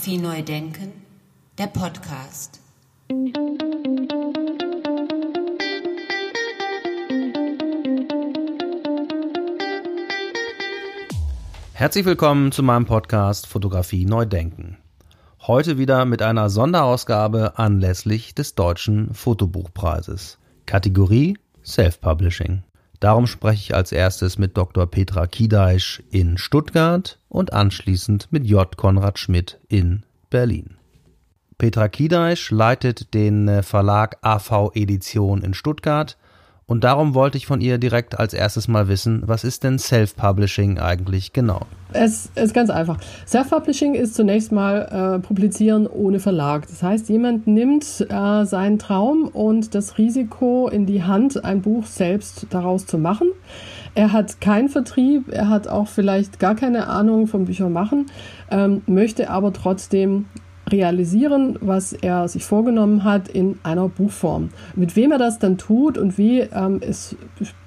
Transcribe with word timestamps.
Fotografie 0.00 0.18
neu 0.18 0.42
denken, 0.42 0.92
der 1.58 1.66
Podcast. 1.66 2.58
Herzlich 11.74 12.06
willkommen 12.06 12.50
zu 12.50 12.62
meinem 12.62 12.86
Podcast 12.86 13.46
Fotografie 13.46 14.06
neu 14.06 14.24
denken. 14.24 14.78
Heute 15.46 15.76
wieder 15.76 16.06
mit 16.06 16.22
einer 16.22 16.48
Sonderausgabe 16.48 17.58
anlässlich 17.58 18.34
des 18.34 18.54
Deutschen 18.54 19.12
Fotobuchpreises. 19.12 20.38
Kategorie 20.64 21.36
Self-Publishing. 21.62 22.62
Darum 23.00 23.26
spreche 23.26 23.62
ich 23.62 23.74
als 23.74 23.92
erstes 23.92 24.36
mit 24.36 24.58
Dr. 24.58 24.86
Petra 24.86 25.26
Kiedeich 25.26 26.02
in 26.10 26.36
Stuttgart 26.36 27.18
und 27.30 27.54
anschließend 27.54 28.30
mit 28.30 28.46
J. 28.46 28.76
Konrad 28.76 29.18
Schmidt 29.18 29.58
in 29.68 30.04
Berlin. 30.28 30.76
Petra 31.56 31.88
Kiedeich 31.88 32.50
leitet 32.50 33.12
den 33.14 33.48
äh, 33.48 33.62
Verlag 33.62 34.18
AV 34.20 34.70
Edition 34.74 35.42
in 35.42 35.54
Stuttgart 35.54 36.18
und 36.70 36.84
darum 36.84 37.14
wollte 37.14 37.36
ich 37.36 37.46
von 37.46 37.60
ihr 37.60 37.78
direkt 37.78 38.20
als 38.20 38.32
erstes 38.32 38.68
mal 38.68 38.86
wissen, 38.86 39.24
was 39.26 39.42
ist 39.42 39.64
denn 39.64 39.80
Self-Publishing 39.80 40.78
eigentlich 40.78 41.32
genau? 41.32 41.62
Es 41.92 42.30
ist 42.36 42.54
ganz 42.54 42.70
einfach. 42.70 42.96
Self-Publishing 43.26 43.96
ist 43.96 44.14
zunächst 44.14 44.52
mal 44.52 45.16
äh, 45.16 45.18
Publizieren 45.18 45.88
ohne 45.88 46.20
Verlag. 46.20 46.68
Das 46.68 46.80
heißt, 46.80 47.08
jemand 47.08 47.48
nimmt 47.48 48.06
äh, 48.08 48.44
seinen 48.44 48.78
Traum 48.78 49.26
und 49.26 49.74
das 49.74 49.98
Risiko 49.98 50.68
in 50.68 50.86
die 50.86 51.02
Hand, 51.02 51.44
ein 51.44 51.60
Buch 51.60 51.86
selbst 51.86 52.46
daraus 52.50 52.86
zu 52.86 52.98
machen. 52.98 53.32
Er 53.96 54.12
hat 54.12 54.40
keinen 54.40 54.68
Vertrieb, 54.68 55.24
er 55.32 55.48
hat 55.48 55.66
auch 55.66 55.88
vielleicht 55.88 56.38
gar 56.38 56.54
keine 56.54 56.86
Ahnung 56.86 57.26
vom 57.26 57.46
Büchermachen, 57.46 58.06
ähm, 58.48 58.82
möchte 58.86 59.28
aber 59.28 59.52
trotzdem 59.52 60.26
realisieren, 60.72 61.58
was 61.60 61.92
er 61.92 62.28
sich 62.28 62.44
vorgenommen 62.44 63.04
hat 63.04 63.28
in 63.28 63.58
einer 63.62 63.88
Buchform. 63.88 64.50
Mit 64.74 64.96
wem 64.96 65.12
er 65.12 65.18
das 65.18 65.38
dann 65.38 65.58
tut 65.58 65.98
und 65.98 66.18
wie, 66.18 66.40
ähm, 66.40 66.80
es 66.86 67.16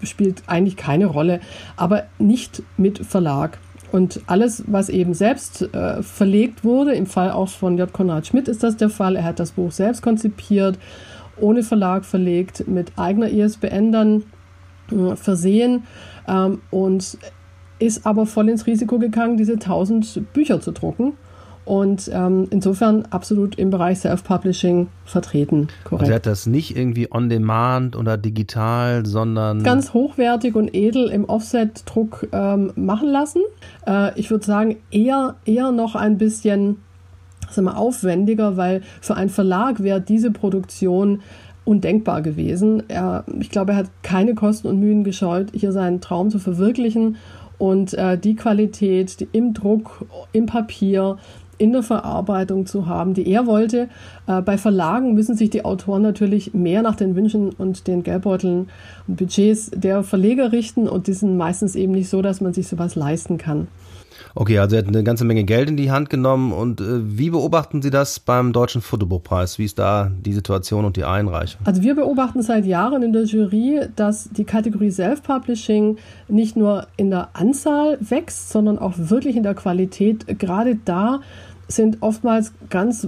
spielt 0.01 0.43
eigentlich 0.47 0.77
keine 0.77 1.05
Rolle, 1.05 1.39
aber 1.75 2.03
nicht 2.19 2.63
mit 2.77 2.99
Verlag. 3.05 3.59
Und 3.91 4.21
alles, 4.25 4.63
was 4.65 4.89
eben 4.89 5.13
selbst 5.13 5.61
äh, 5.73 6.01
verlegt 6.01 6.63
wurde, 6.63 6.95
im 6.95 7.05
Fall 7.05 7.31
auch 7.31 7.49
von 7.49 7.77
J. 7.77 7.91
Konrad 7.93 8.25
Schmidt 8.25 8.47
ist 8.47 8.63
das 8.63 8.75
der 8.75 8.89
Fall, 8.89 9.15
er 9.15 9.23
hat 9.23 9.39
das 9.39 9.51
Buch 9.51 9.71
selbst 9.71 10.01
konzipiert, 10.01 10.79
ohne 11.39 11.61
Verlag 11.61 12.03
verlegt, 12.03 12.67
mit 12.67 12.91
eigener 12.97 13.29
ISBN 13.29 13.91
dann 13.91 14.23
äh, 14.91 15.15
versehen 15.15 15.83
ähm, 16.27 16.61
und 16.71 17.17
ist 17.77 18.05
aber 18.05 18.25
voll 18.25 18.49
ins 18.49 18.65
Risiko 18.65 18.97
gegangen, 18.97 19.37
diese 19.37 19.53
1000 19.53 20.33
Bücher 20.33 20.59
zu 20.59 20.71
drucken 20.71 21.13
und 21.65 22.09
ähm, 22.13 22.47
insofern 22.49 23.03
absolut 23.09 23.55
im 23.55 23.69
Bereich 23.69 23.99
Self-Publishing 23.99 24.87
vertreten. 25.05 25.69
Korrekt. 25.83 26.01
Also 26.01 26.11
er 26.11 26.15
hat 26.15 26.25
das 26.25 26.45
nicht 26.45 26.75
irgendwie 26.75 27.11
on 27.11 27.29
demand 27.29 27.95
oder 27.95 28.17
digital, 28.17 29.05
sondern 29.05 29.63
ganz 29.63 29.93
hochwertig 29.93 30.55
und 30.55 30.73
edel 30.73 31.09
im 31.09 31.25
Offset-Druck 31.25 32.27
ähm, 32.31 32.71
machen 32.75 33.09
lassen. 33.09 33.41
Äh, 33.87 34.17
ich 34.19 34.29
würde 34.29 34.45
sagen 34.45 34.77
eher 34.91 35.35
eher 35.45 35.71
noch 35.71 35.95
ein 35.95 36.17
bisschen 36.17 36.77
sagen 37.49 37.67
wir, 37.67 37.77
aufwendiger, 37.77 38.57
weil 38.57 38.81
für 39.01 39.15
einen 39.15 39.29
Verlag 39.29 39.81
wäre 39.81 40.01
diese 40.01 40.31
Produktion 40.31 41.21
undenkbar 41.65 42.21
gewesen. 42.21 42.83
Er, 42.89 43.23
ich 43.39 43.49
glaube, 43.49 43.71
er 43.71 43.77
hat 43.77 43.91
keine 44.01 44.35
Kosten 44.35 44.67
und 44.67 44.79
Mühen 44.79 45.03
gescheut, 45.03 45.51
hier 45.53 45.71
seinen 45.71 46.01
Traum 46.01 46.29
zu 46.29 46.39
verwirklichen. 46.39 47.17
Und 47.57 47.93
äh, 47.93 48.17
die 48.17 48.35
Qualität 48.35 49.21
die 49.21 49.29
im 49.31 49.53
Druck, 49.53 50.05
im 50.33 50.47
Papier, 50.47 51.17
in 51.57 51.71
der 51.71 51.83
Verarbeitung 51.83 52.65
zu 52.65 52.87
haben, 52.87 53.13
die 53.13 53.27
er 53.27 53.45
wollte. 53.45 53.89
Äh, 54.27 54.41
bei 54.41 54.57
Verlagen 54.57 55.13
müssen 55.13 55.35
sich 55.35 55.49
die 55.49 55.65
Autoren 55.65 56.01
natürlich 56.01 56.53
mehr 56.53 56.81
nach 56.81 56.95
den 56.95 57.15
Wünschen 57.15 57.49
und 57.51 57.87
den 57.87 58.03
Geldbeuteln 58.03 58.69
und 59.07 59.15
Budgets 59.15 59.71
der 59.73 60.03
Verleger 60.03 60.51
richten 60.51 60.87
und 60.87 61.07
die 61.07 61.13
sind 61.13 61.37
meistens 61.37 61.75
eben 61.75 61.93
nicht 61.93 62.09
so, 62.09 62.21
dass 62.21 62.41
man 62.41 62.53
sich 62.53 62.67
sowas 62.67 62.95
leisten 62.95 63.37
kann. 63.37 63.67
Okay, 64.35 64.57
also 64.57 64.75
er 64.75 64.81
hat 64.81 64.87
eine 64.87 65.03
ganze 65.03 65.25
Menge 65.25 65.43
Geld 65.43 65.69
in 65.69 65.77
die 65.77 65.91
Hand 65.91 66.09
genommen. 66.09 66.53
Und 66.53 66.81
äh, 66.81 67.17
wie 67.17 67.29
beobachten 67.29 67.81
Sie 67.81 67.91
das 67.91 68.19
beim 68.19 68.51
Deutschen 68.51 68.81
Fotobuchpreis? 68.81 69.59
Wie 69.59 69.65
ist 69.65 69.77
da 69.77 70.11
die 70.25 70.33
Situation 70.33 70.85
und 70.85 70.97
die 70.97 71.03
Einreichung? 71.03 71.61
Also 71.65 71.83
wir 71.83 71.95
beobachten 71.95 72.41
seit 72.41 72.65
Jahren 72.65 73.03
in 73.03 73.13
der 73.13 73.25
Jury, 73.25 73.81
dass 73.95 74.29
die 74.29 74.43
Kategorie 74.43 74.91
Self-Publishing 74.91 75.97
nicht 76.27 76.55
nur 76.55 76.87
in 76.97 77.11
der 77.11 77.29
Anzahl 77.33 77.97
wächst, 77.99 78.49
sondern 78.49 78.79
auch 78.79 78.93
wirklich 78.97 79.35
in 79.35 79.43
der 79.43 79.53
Qualität. 79.53 80.39
Gerade 80.39 80.77
da 80.83 81.21
sind 81.67 81.97
oftmals 82.01 82.53
ganz 82.69 83.07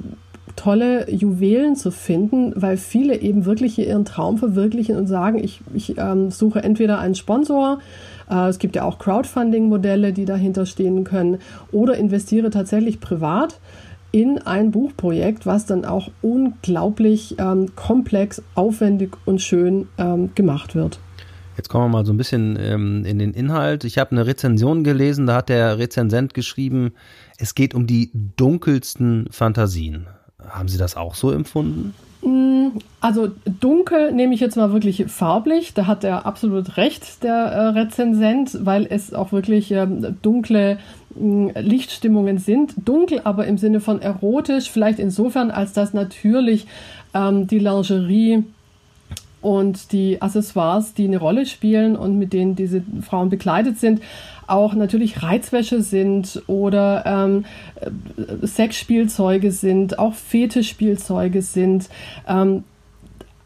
tolle 0.55 1.11
Juwelen 1.11 1.75
zu 1.75 1.91
finden, 1.91 2.53
weil 2.55 2.77
viele 2.77 3.19
eben 3.19 3.45
wirklich 3.45 3.77
ihren 3.77 4.05
Traum 4.05 4.37
verwirklichen 4.37 4.95
und 4.95 5.07
sagen, 5.07 5.43
ich, 5.43 5.61
ich 5.73 5.97
ähm, 5.97 6.31
suche 6.31 6.63
entweder 6.63 6.99
einen 6.99 7.15
Sponsor, 7.15 7.79
äh, 8.29 8.47
es 8.47 8.59
gibt 8.59 8.75
ja 8.75 8.83
auch 8.83 8.99
Crowdfunding-Modelle, 8.99 10.13
die 10.13 10.25
dahinter 10.25 10.65
stehen 10.65 11.03
können, 11.03 11.39
oder 11.71 11.95
investiere 11.97 12.49
tatsächlich 12.49 12.99
privat 12.99 13.59
in 14.11 14.37
ein 14.39 14.71
Buchprojekt, 14.71 15.45
was 15.45 15.65
dann 15.65 15.83
auch 15.83 16.09
unglaublich 16.21 17.35
ähm, 17.37 17.75
komplex, 17.75 18.41
aufwendig 18.55 19.17
und 19.25 19.41
schön 19.41 19.87
ähm, 19.97 20.33
gemacht 20.35 20.73
wird. 20.73 20.99
Jetzt 21.57 21.69
kommen 21.69 21.85
wir 21.85 21.97
mal 21.97 22.05
so 22.05 22.13
ein 22.13 22.17
bisschen 22.17 22.57
ähm, 22.59 23.05
in 23.05 23.19
den 23.19 23.33
Inhalt. 23.33 23.83
Ich 23.83 23.97
habe 23.97 24.11
eine 24.11 24.25
Rezension 24.25 24.83
gelesen, 24.83 25.25
da 25.25 25.35
hat 25.35 25.49
der 25.49 25.79
Rezensent 25.79 26.33
geschrieben, 26.33 26.93
es 27.37 27.55
geht 27.55 27.73
um 27.73 27.87
die 27.87 28.11
dunkelsten 28.37 29.27
Fantasien. 29.31 30.07
Haben 30.49 30.67
Sie 30.67 30.77
das 30.77 30.95
auch 30.95 31.15
so 31.15 31.31
empfunden? 31.31 31.93
Mm, 32.21 32.79
also 33.01 33.29
dunkel 33.59 34.11
nehme 34.11 34.33
ich 34.33 34.39
jetzt 34.39 34.57
mal 34.57 34.73
wirklich 34.73 35.05
farblich. 35.07 35.73
Da 35.73 35.85
hat 35.85 36.03
er 36.03 36.25
absolut 36.25 36.77
recht, 36.77 37.23
der 37.23 37.35
äh, 37.35 37.67
Rezensent, 37.67 38.65
weil 38.65 38.87
es 38.89 39.13
auch 39.13 39.31
wirklich 39.31 39.71
ähm, 39.71 40.17
dunkle 40.21 40.79
mm, 41.15 41.49
Lichtstimmungen 41.55 42.39
sind. 42.39 42.73
Dunkel 42.83 43.21
aber 43.23 43.45
im 43.45 43.57
Sinne 43.57 43.79
von 43.79 44.01
erotisch, 44.01 44.71
vielleicht 44.71 44.99
insofern, 44.99 45.51
als 45.51 45.73
dass 45.73 45.93
natürlich 45.93 46.65
ähm, 47.13 47.47
die 47.47 47.59
Lingerie 47.59 48.43
und 49.45 49.91
die 49.91 50.23
Accessoires, 50.23 50.95
die 50.95 51.05
eine 51.05 51.19
Rolle 51.19 51.45
spielen 51.45 51.95
und 51.95 52.17
mit 52.17 52.33
denen 52.33 52.55
diese 52.55 52.81
Frauen 53.07 53.29
bekleidet 53.29 53.77
sind, 53.77 54.01
auch 54.47 54.73
natürlich 54.73 55.23
Reizwäsche 55.23 55.81
sind 55.81 56.43
oder 56.47 57.03
ähm, 57.05 57.45
Sexspielzeuge 58.45 59.51
sind, 59.51 59.99
auch 59.99 60.13
Fetischspielzeuge 60.13 61.41
sind. 61.41 61.89
Ähm, 62.27 62.63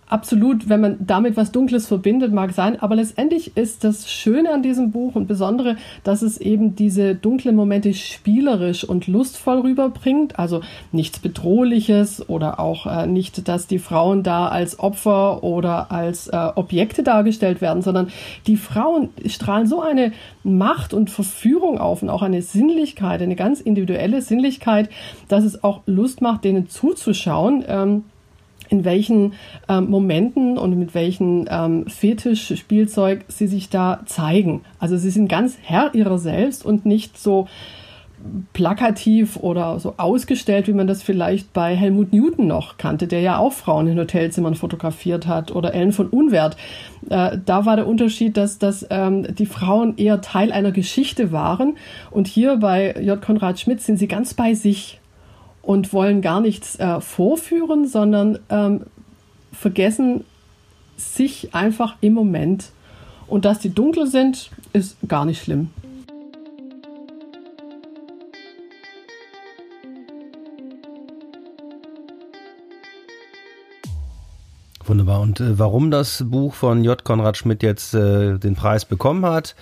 absolut, 0.09 0.67
wenn 0.67 0.81
man 0.81 0.97
damit 0.99 1.37
was 1.37 1.51
Dunkles 1.51 1.87
verbindet, 1.87 2.33
mag 2.33 2.51
sein. 2.51 2.79
Aber 2.81 2.95
letztendlich 2.95 3.55
ist 3.55 3.83
das 3.83 4.11
Schöne 4.11 4.51
an 4.51 4.63
diesem 4.63 4.91
Buch 4.91 5.15
und 5.15 5.27
Besondere, 5.27 5.77
dass 6.03 6.21
es 6.21 6.39
eben 6.39 6.75
diese 6.75 7.15
dunklen 7.15 7.55
Momente 7.55 7.93
spielerisch 7.93 8.83
und 8.83 9.07
lustvoll 9.07 9.59
rüberbringt. 9.59 10.37
Also 10.37 10.61
nichts 10.91 11.19
Bedrohliches 11.19 12.27
oder 12.27 12.59
auch 12.59 12.85
äh, 12.87 13.07
nicht, 13.07 13.47
dass 13.47 13.67
die 13.67 13.79
Frauen 13.79 14.23
da 14.23 14.47
als 14.47 14.79
Opfer 14.79 15.43
oder 15.43 15.91
als 15.91 16.27
äh, 16.27 16.49
Objekte 16.55 17.03
dargestellt 17.03 17.61
werden, 17.61 17.81
sondern 17.83 18.09
die 18.47 18.57
Frauen 18.57 19.09
strahlen 19.25 19.67
so 19.67 19.81
eine 19.81 20.11
Macht 20.43 20.93
und 20.93 21.09
Verführung 21.09 21.77
auf 21.77 22.01
und 22.01 22.09
auch 22.09 22.23
eine 22.23 22.41
Sinnlichkeit, 22.41 23.21
eine 23.21 23.35
ganz 23.35 23.61
individuelle 23.61 24.21
Sinnlichkeit, 24.21 24.89
dass 25.27 25.43
es 25.43 25.63
auch 25.63 25.81
Lust 25.85 26.21
macht, 26.21 26.43
denen 26.43 26.67
zuzuschauen. 26.67 27.63
Ähm, 27.67 28.03
in 28.69 28.85
welchen 28.85 29.33
ähm, 29.67 29.89
Momenten 29.89 30.57
und 30.57 30.77
mit 30.77 30.93
welchem 30.93 31.45
ähm, 31.49 31.87
Fetisch-Spielzeug 31.87 33.25
sie 33.27 33.47
sich 33.47 33.69
da 33.69 34.01
zeigen. 34.05 34.61
Also 34.79 34.97
sie 34.97 35.09
sind 35.09 35.27
ganz 35.27 35.57
Herr 35.61 35.93
ihrer 35.93 36.19
selbst 36.19 36.65
und 36.65 36.85
nicht 36.85 37.17
so 37.17 37.47
plakativ 38.53 39.37
oder 39.37 39.79
so 39.79 39.93
ausgestellt, 39.97 40.67
wie 40.67 40.73
man 40.73 40.87
das 40.87 41.03
vielleicht 41.03 41.53
bei 41.53 41.75
Helmut 41.75 42.11
Newton 42.11 42.47
noch 42.47 42.77
kannte, 42.77 43.07
der 43.07 43.21
ja 43.21 43.37
auch 43.37 43.53
Frauen 43.53 43.87
in 43.87 43.97
Hotelzimmern 43.97 44.55
fotografiert 44.55 45.27
hat, 45.27 45.55
oder 45.55 45.73
Ellen 45.73 45.93
von 45.93 46.07
Unwert. 46.07 46.57
Äh, 47.09 47.37
da 47.45 47.65
war 47.65 47.75
der 47.75 47.87
Unterschied, 47.87 48.35
dass, 48.37 48.59
dass 48.59 48.85
ähm, 48.89 49.35
die 49.35 49.45
Frauen 49.45 49.97
eher 49.97 50.21
Teil 50.21 50.51
einer 50.51 50.71
Geschichte 50.71 51.31
waren 51.31 51.77
und 52.11 52.27
hier 52.27 52.57
bei 52.57 52.93
J. 53.01 53.21
Konrad 53.21 53.59
Schmidt 53.59 53.81
sind 53.81 53.97
sie 53.97 54.07
ganz 54.07 54.33
bei 54.33 54.53
sich 54.53 54.99
und 55.69 55.93
wollen 55.93 56.23
gar 56.23 56.41
nichts 56.41 56.79
äh, 56.79 56.99
vorführen, 56.99 57.87
sondern 57.87 58.39
ähm, 58.49 58.87
vergessen 59.51 60.25
sich 60.97 61.53
einfach 61.53 61.95
im 62.01 62.13
Moment. 62.13 62.71
Und 63.27 63.45
dass 63.45 63.59
die 63.59 63.69
dunkel 63.69 64.07
sind, 64.07 64.49
ist 64.73 64.97
gar 65.07 65.25
nicht 65.25 65.43
schlimm. 65.43 65.69
Wunderbar. 74.85 75.21
Und 75.21 75.39
äh, 75.39 75.59
warum 75.59 75.91
das 75.91 76.23
Buch 76.25 76.55
von 76.55 76.83
J. 76.83 77.03
Konrad 77.03 77.37
Schmidt 77.37 77.61
jetzt 77.61 77.93
äh, 77.93 78.39
den 78.39 78.55
Preis 78.55 78.85
bekommen 78.85 79.23
hat, 79.23 79.55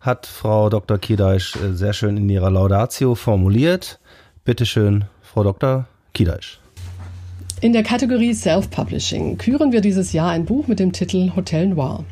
hat 0.00 0.26
Frau 0.26 0.68
Dr. 0.68 0.98
Kiedeich 0.98 1.54
äh, 1.62 1.74
sehr 1.74 1.92
schön 1.92 2.16
in 2.16 2.28
ihrer 2.28 2.50
Laudatio 2.50 3.14
formuliert. 3.14 4.00
Bitte 4.44 4.66
schön, 4.66 5.04
Frau 5.34 5.42
Dr. 5.42 5.86
Kiedesch. 6.12 6.60
In 7.60 7.72
der 7.72 7.82
Kategorie 7.82 8.34
Self-Publishing 8.34 9.36
küren 9.36 9.72
wir 9.72 9.80
dieses 9.80 10.12
Jahr 10.12 10.30
ein 10.30 10.44
Buch 10.44 10.68
mit 10.68 10.78
dem 10.78 10.92
Titel 10.92 11.32
Hotel 11.34 11.66
Noir. 11.66 12.04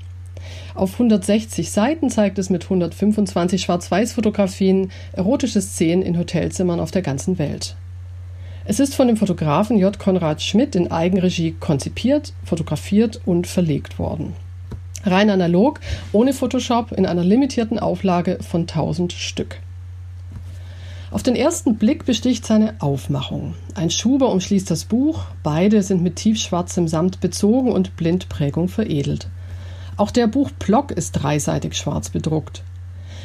Auf 0.74 0.94
160 0.94 1.70
Seiten 1.70 2.10
zeigt 2.10 2.40
es 2.40 2.50
mit 2.50 2.64
125 2.64 3.62
Schwarz-Weiß-Fotografien 3.62 4.90
erotische 5.12 5.60
Szenen 5.60 6.02
in 6.02 6.18
Hotelzimmern 6.18 6.80
auf 6.80 6.90
der 6.90 7.02
ganzen 7.02 7.38
Welt. 7.38 7.76
Es 8.64 8.80
ist 8.80 8.96
von 8.96 9.06
dem 9.06 9.16
Fotografen 9.16 9.78
J. 9.78 9.96
Konrad 9.96 10.42
Schmidt 10.42 10.74
in 10.74 10.90
Eigenregie 10.90 11.54
konzipiert, 11.60 12.32
fotografiert 12.44 13.20
und 13.24 13.46
verlegt 13.46 14.00
worden. 14.00 14.32
Rein 15.04 15.30
analog, 15.30 15.78
ohne 16.10 16.32
Photoshop, 16.32 16.90
in 16.90 17.06
einer 17.06 17.22
limitierten 17.22 17.78
Auflage 17.78 18.38
von 18.42 18.62
1000 18.62 19.12
Stück. 19.12 19.60
Auf 21.12 21.22
den 21.22 21.36
ersten 21.36 21.76
Blick 21.76 22.06
besticht 22.06 22.46
seine 22.46 22.74
Aufmachung. 22.80 23.54
Ein 23.74 23.90
Schuber 23.90 24.30
umschließt 24.30 24.70
das 24.70 24.86
Buch, 24.86 25.24
beide 25.42 25.82
sind 25.82 26.02
mit 26.02 26.16
tiefschwarzem 26.16 26.88
Samt 26.88 27.20
bezogen 27.20 27.70
und 27.70 27.96
Blindprägung 27.96 28.68
veredelt. 28.68 29.28
Auch 29.98 30.10
der 30.10 30.26
Buchblock 30.26 30.90
ist 30.90 31.12
dreiseitig 31.12 31.76
schwarz 31.76 32.08
bedruckt. 32.08 32.62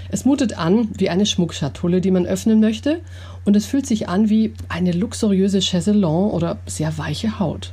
Es 0.09 0.25
mutet 0.25 0.57
an 0.57 0.89
wie 0.97 1.09
eine 1.09 1.25
Schmuckschatulle, 1.25 2.01
die 2.01 2.11
man 2.11 2.25
öffnen 2.25 2.59
möchte, 2.59 2.99
und 3.45 3.55
es 3.55 3.65
fühlt 3.65 3.85
sich 3.85 4.09
an 4.09 4.29
wie 4.29 4.53
eine 4.67 4.91
luxuriöse 4.91 5.61
Chaiselon 5.61 6.31
oder 6.31 6.57
sehr 6.65 6.97
weiche 6.97 7.39
Haut. 7.39 7.71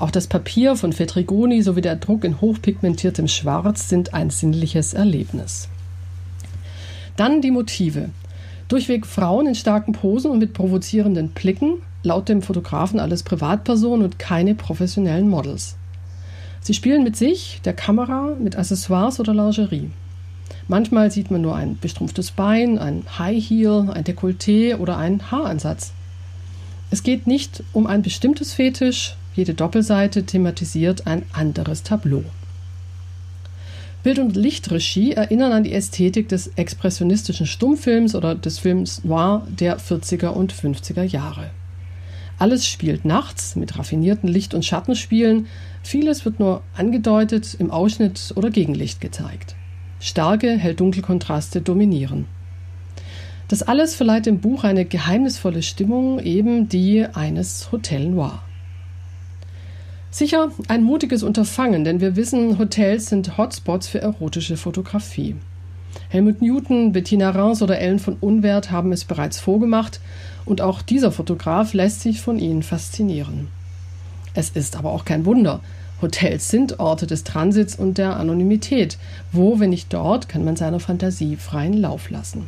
Auch 0.00 0.10
das 0.10 0.26
Papier 0.26 0.74
von 0.74 0.92
Fetrigoni 0.92 1.62
sowie 1.62 1.80
der 1.80 1.94
Druck 1.94 2.24
in 2.24 2.40
hochpigmentiertem 2.40 3.28
Schwarz 3.28 3.88
sind 3.88 4.14
ein 4.14 4.30
sinnliches 4.30 4.94
Erlebnis. 4.94 5.68
Dann 7.16 7.40
die 7.40 7.52
Motive. 7.52 8.10
Durchweg 8.72 9.04
Frauen 9.04 9.46
in 9.46 9.54
starken 9.54 9.92
Posen 9.92 10.30
und 10.30 10.38
mit 10.38 10.54
provozierenden 10.54 11.28
Blicken, 11.28 11.82
laut 12.02 12.30
dem 12.30 12.40
Fotografen 12.40 13.00
alles 13.00 13.22
Privatpersonen 13.22 14.02
und 14.02 14.18
keine 14.18 14.54
professionellen 14.54 15.28
Models. 15.28 15.76
Sie 16.62 16.72
spielen 16.72 17.04
mit 17.04 17.14
sich, 17.14 17.60
der 17.66 17.74
Kamera, 17.74 18.34
mit 18.40 18.56
Accessoires 18.56 19.20
oder 19.20 19.34
Lingerie. 19.34 19.90
Manchmal 20.68 21.10
sieht 21.10 21.30
man 21.30 21.42
nur 21.42 21.54
ein 21.54 21.76
bestrumpftes 21.82 22.30
Bein, 22.30 22.78
ein 22.78 23.02
High 23.18 23.46
Heel, 23.46 23.90
ein 23.92 24.04
Dekolleté 24.04 24.78
oder 24.78 24.96
einen 24.96 25.30
Haaransatz. 25.30 25.92
Es 26.90 27.02
geht 27.02 27.26
nicht 27.26 27.62
um 27.74 27.86
ein 27.86 28.00
bestimmtes 28.00 28.54
Fetisch, 28.54 29.16
jede 29.34 29.52
Doppelseite 29.52 30.24
thematisiert 30.24 31.06
ein 31.06 31.24
anderes 31.34 31.82
Tableau. 31.82 32.24
Bild- 34.02 34.18
und 34.18 34.34
Lichtregie 34.34 35.12
erinnern 35.12 35.52
an 35.52 35.62
die 35.62 35.72
Ästhetik 35.72 36.28
des 36.28 36.48
expressionistischen 36.56 37.46
Stummfilms 37.46 38.16
oder 38.16 38.34
des 38.34 38.58
Films 38.58 39.04
Noir 39.04 39.46
der 39.48 39.78
40er 39.78 40.28
und 40.28 40.52
50er 40.52 41.04
Jahre. 41.04 41.50
Alles 42.38 42.66
spielt 42.66 43.04
nachts 43.04 43.54
mit 43.54 43.78
raffinierten 43.78 44.28
Licht- 44.28 44.54
und 44.54 44.64
Schattenspielen, 44.64 45.46
vieles 45.84 46.24
wird 46.24 46.40
nur 46.40 46.62
angedeutet, 46.74 47.54
im 47.56 47.70
Ausschnitt 47.70 48.32
oder 48.34 48.50
Gegenlicht 48.50 49.00
gezeigt. 49.00 49.54
Starke 50.00 50.50
Hell-Dunkel-Kontraste 50.50 51.60
dominieren. 51.60 52.26
Das 53.46 53.62
alles 53.62 53.94
verleiht 53.94 54.26
dem 54.26 54.40
Buch 54.40 54.64
eine 54.64 54.84
geheimnisvolle 54.84 55.62
Stimmung, 55.62 56.18
eben 56.18 56.68
die 56.68 57.06
eines 57.06 57.70
Hotel 57.70 58.08
Noir. 58.08 58.42
Sicher 60.12 60.50
ein 60.68 60.82
mutiges 60.82 61.22
Unterfangen, 61.22 61.84
denn 61.84 62.02
wir 62.02 62.16
wissen, 62.16 62.58
Hotels 62.58 63.06
sind 63.06 63.38
Hotspots 63.38 63.88
für 63.88 64.02
erotische 64.02 64.58
Fotografie. 64.58 65.36
Helmut 66.10 66.42
Newton, 66.42 66.92
Bettina 66.92 67.30
Rance 67.30 67.64
oder 67.64 67.78
Ellen 67.78 67.98
von 67.98 68.18
Unwert 68.20 68.70
haben 68.70 68.92
es 68.92 69.06
bereits 69.06 69.40
vorgemacht 69.40 70.00
und 70.44 70.60
auch 70.60 70.82
dieser 70.82 71.12
Fotograf 71.12 71.72
lässt 71.72 72.02
sich 72.02 72.20
von 72.20 72.38
ihnen 72.38 72.62
faszinieren. 72.62 73.48
Es 74.34 74.50
ist 74.50 74.76
aber 74.76 74.92
auch 74.92 75.06
kein 75.06 75.24
Wunder. 75.24 75.60
Hotels 76.02 76.50
sind 76.50 76.78
Orte 76.78 77.06
des 77.06 77.24
Transits 77.24 77.74
und 77.74 77.96
der 77.96 78.18
Anonymität. 78.18 78.98
Wo, 79.32 79.60
wenn 79.60 79.70
nicht 79.70 79.94
dort, 79.94 80.28
kann 80.28 80.44
man 80.44 80.56
seiner 80.56 80.80
Fantasie 80.80 81.36
freien 81.36 81.78
Lauf 81.78 82.10
lassen. 82.10 82.46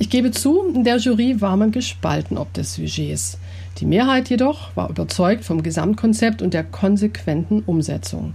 Ich 0.00 0.10
gebe 0.10 0.32
zu, 0.32 0.64
in 0.74 0.82
der 0.82 0.96
Jury 0.96 1.40
war 1.40 1.56
man 1.56 1.70
gespalten 1.70 2.38
ob 2.38 2.52
des 2.54 2.74
Sujets. 2.74 3.38
Die 3.78 3.86
Mehrheit 3.86 4.30
jedoch 4.30 4.74
war 4.74 4.88
überzeugt 4.88 5.44
vom 5.44 5.62
Gesamtkonzept 5.62 6.40
und 6.40 6.54
der 6.54 6.64
konsequenten 6.64 7.62
Umsetzung. 7.66 8.34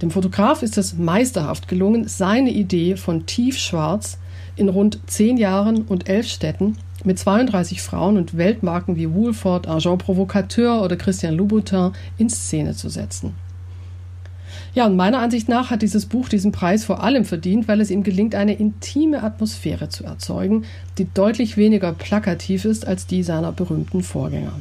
Dem 0.00 0.10
Fotograf 0.10 0.62
ist 0.62 0.78
es 0.78 0.96
meisterhaft 0.96 1.68
gelungen, 1.68 2.08
seine 2.08 2.50
Idee 2.50 2.96
von 2.96 3.26
Tiefschwarz 3.26 4.18
in 4.56 4.68
rund 4.68 4.98
zehn 5.06 5.36
Jahren 5.36 5.82
und 5.82 6.08
elf 6.08 6.26
Städten 6.26 6.76
mit 7.04 7.18
32 7.18 7.82
Frauen 7.82 8.16
und 8.16 8.36
Weltmarken 8.36 8.96
wie 8.96 9.12
Woolford, 9.12 9.68
Argent 9.68 10.02
Provocateur 10.02 10.82
oder 10.82 10.96
Christian 10.96 11.34
Louboutin 11.34 11.92
in 12.16 12.30
Szene 12.30 12.74
zu 12.74 12.88
setzen. 12.88 13.34
Ja, 14.74 14.86
und 14.86 14.96
meiner 14.96 15.18
Ansicht 15.18 15.50
nach 15.50 15.70
hat 15.70 15.82
dieses 15.82 16.06
Buch 16.06 16.30
diesen 16.30 16.50
Preis 16.50 16.84
vor 16.84 17.02
allem 17.02 17.26
verdient, 17.26 17.68
weil 17.68 17.82
es 17.82 17.90
ihm 17.90 18.02
gelingt, 18.02 18.34
eine 18.34 18.54
intime 18.54 19.22
Atmosphäre 19.22 19.90
zu 19.90 20.04
erzeugen, 20.04 20.64
die 20.96 21.06
deutlich 21.12 21.58
weniger 21.58 21.92
plakativ 21.92 22.64
ist 22.64 22.86
als 22.86 23.06
die 23.06 23.22
seiner 23.22 23.52
berühmten 23.52 24.02
Vorgänger. 24.02 24.54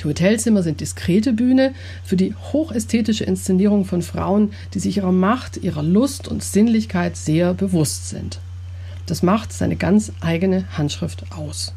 Die 0.00 0.04
Hotelzimmer 0.08 0.62
sind 0.62 0.80
diskrete 0.80 1.32
Bühne 1.32 1.72
für 2.04 2.16
die 2.16 2.34
hochästhetische 2.52 3.24
Inszenierung 3.24 3.84
von 3.84 4.02
Frauen, 4.02 4.50
die 4.74 4.80
sich 4.80 4.96
ihrer 4.96 5.12
Macht, 5.12 5.56
ihrer 5.58 5.84
Lust 5.84 6.26
und 6.26 6.42
Sinnlichkeit 6.42 7.16
sehr 7.16 7.54
bewusst 7.54 8.08
sind. 8.08 8.40
Das 9.06 9.22
macht 9.22 9.52
seine 9.52 9.76
ganz 9.76 10.12
eigene 10.20 10.64
Handschrift 10.76 11.26
aus. 11.30 11.74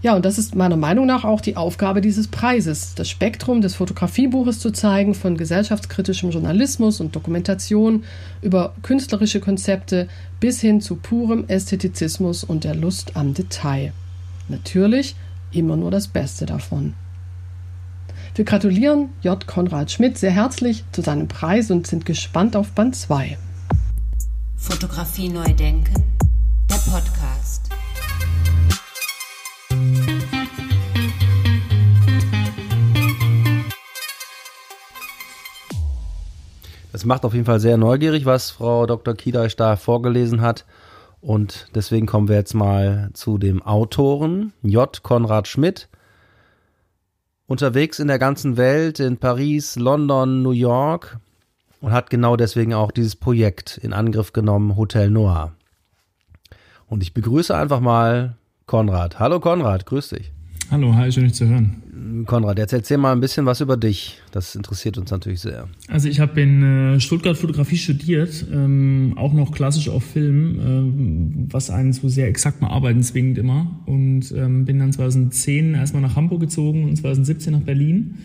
Ja, 0.00 0.14
und 0.14 0.24
das 0.24 0.38
ist 0.38 0.54
meiner 0.54 0.76
Meinung 0.76 1.06
nach 1.06 1.24
auch 1.24 1.40
die 1.40 1.56
Aufgabe 1.56 2.00
dieses 2.00 2.28
Preises, 2.28 2.94
das 2.94 3.08
Spektrum 3.08 3.60
des 3.60 3.74
Fotografiebuches 3.74 4.60
zu 4.60 4.70
zeigen, 4.70 5.14
von 5.14 5.36
gesellschaftskritischem 5.36 6.30
Journalismus 6.30 7.00
und 7.00 7.16
Dokumentation 7.16 8.04
über 8.40 8.74
künstlerische 8.82 9.40
Konzepte 9.40 10.06
bis 10.38 10.60
hin 10.60 10.80
zu 10.80 10.96
purem 10.96 11.46
Ästhetizismus 11.48 12.44
und 12.44 12.62
der 12.62 12.76
Lust 12.76 13.16
am 13.16 13.34
Detail. 13.34 13.92
Natürlich 14.48 15.16
immer 15.50 15.76
nur 15.76 15.90
das 15.90 16.06
Beste 16.06 16.46
davon. 16.46 16.94
Wir 18.36 18.44
gratulieren 18.44 19.08
J. 19.22 19.44
Konrad 19.48 19.90
Schmidt 19.90 20.16
sehr 20.16 20.30
herzlich 20.30 20.84
zu 20.92 21.02
seinem 21.02 21.26
Preis 21.26 21.72
und 21.72 21.88
sind 21.88 22.06
gespannt 22.06 22.54
auf 22.54 22.70
Band 22.70 22.94
2. 22.94 23.36
Fotografie 24.56 25.28
neu 25.28 25.52
denken, 25.54 26.04
der 26.70 26.76
Podcast. 26.76 27.67
Das 36.98 37.04
macht 37.04 37.24
auf 37.24 37.32
jeden 37.32 37.44
Fall 37.44 37.60
sehr 37.60 37.76
neugierig, 37.76 38.26
was 38.26 38.50
Frau 38.50 38.84
Dr. 38.84 39.14
Kiedeich 39.14 39.54
da 39.54 39.76
vorgelesen 39.76 40.40
hat. 40.40 40.64
Und 41.20 41.68
deswegen 41.76 42.06
kommen 42.06 42.26
wir 42.26 42.34
jetzt 42.34 42.54
mal 42.54 43.10
zu 43.12 43.38
dem 43.38 43.62
Autoren 43.62 44.52
J. 44.62 45.00
Konrad 45.04 45.46
Schmidt. 45.46 45.88
Unterwegs 47.46 48.00
in 48.00 48.08
der 48.08 48.18
ganzen 48.18 48.56
Welt, 48.56 48.98
in 48.98 49.16
Paris, 49.16 49.76
London, 49.76 50.42
New 50.42 50.50
York 50.50 51.20
und 51.80 51.92
hat 51.92 52.10
genau 52.10 52.34
deswegen 52.34 52.74
auch 52.74 52.90
dieses 52.90 53.14
Projekt 53.14 53.78
in 53.78 53.92
Angriff 53.92 54.32
genommen, 54.32 54.76
Hotel 54.76 55.08
Noir. 55.08 55.52
Und 56.88 57.04
ich 57.04 57.14
begrüße 57.14 57.56
einfach 57.56 57.78
mal 57.78 58.38
Konrad. 58.66 59.20
Hallo 59.20 59.38
Konrad, 59.38 59.86
grüß 59.86 60.08
dich. 60.08 60.32
Hallo, 60.70 60.94
hi, 60.94 61.10
schön 61.10 61.24
dich 61.24 61.32
zu 61.32 61.48
hören. 61.48 62.24
Konrad, 62.26 62.58
jetzt 62.58 62.74
erzähl 62.74 62.98
mal 62.98 63.12
ein 63.12 63.20
bisschen 63.20 63.46
was 63.46 63.62
über 63.62 63.78
dich. 63.78 64.20
Das 64.32 64.54
interessiert 64.54 64.98
uns 64.98 65.10
natürlich 65.10 65.40
sehr. 65.40 65.66
Also 65.88 66.10
ich 66.10 66.20
habe 66.20 66.38
in 66.42 66.62
äh, 66.62 67.00
Stuttgart 67.00 67.38
Fotografie 67.38 67.78
studiert, 67.78 68.44
ähm, 68.52 69.14
auch 69.16 69.32
noch 69.32 69.50
klassisch 69.50 69.88
auf 69.88 70.04
Film, 70.04 70.60
ähm, 70.60 71.48
was 71.50 71.70
einen 71.70 71.94
zu 71.94 72.10
sehr 72.10 72.28
exaktem 72.28 72.68
Arbeiten 72.68 73.02
zwingt 73.02 73.38
immer. 73.38 73.80
Und 73.86 74.30
ähm, 74.32 74.66
bin 74.66 74.78
dann 74.78 74.92
2010 74.92 75.72
erstmal 75.74 76.02
nach 76.02 76.16
Hamburg 76.16 76.40
gezogen 76.40 76.84
und 76.84 76.96
2017 76.96 77.54
nach 77.54 77.60
Berlin 77.60 78.18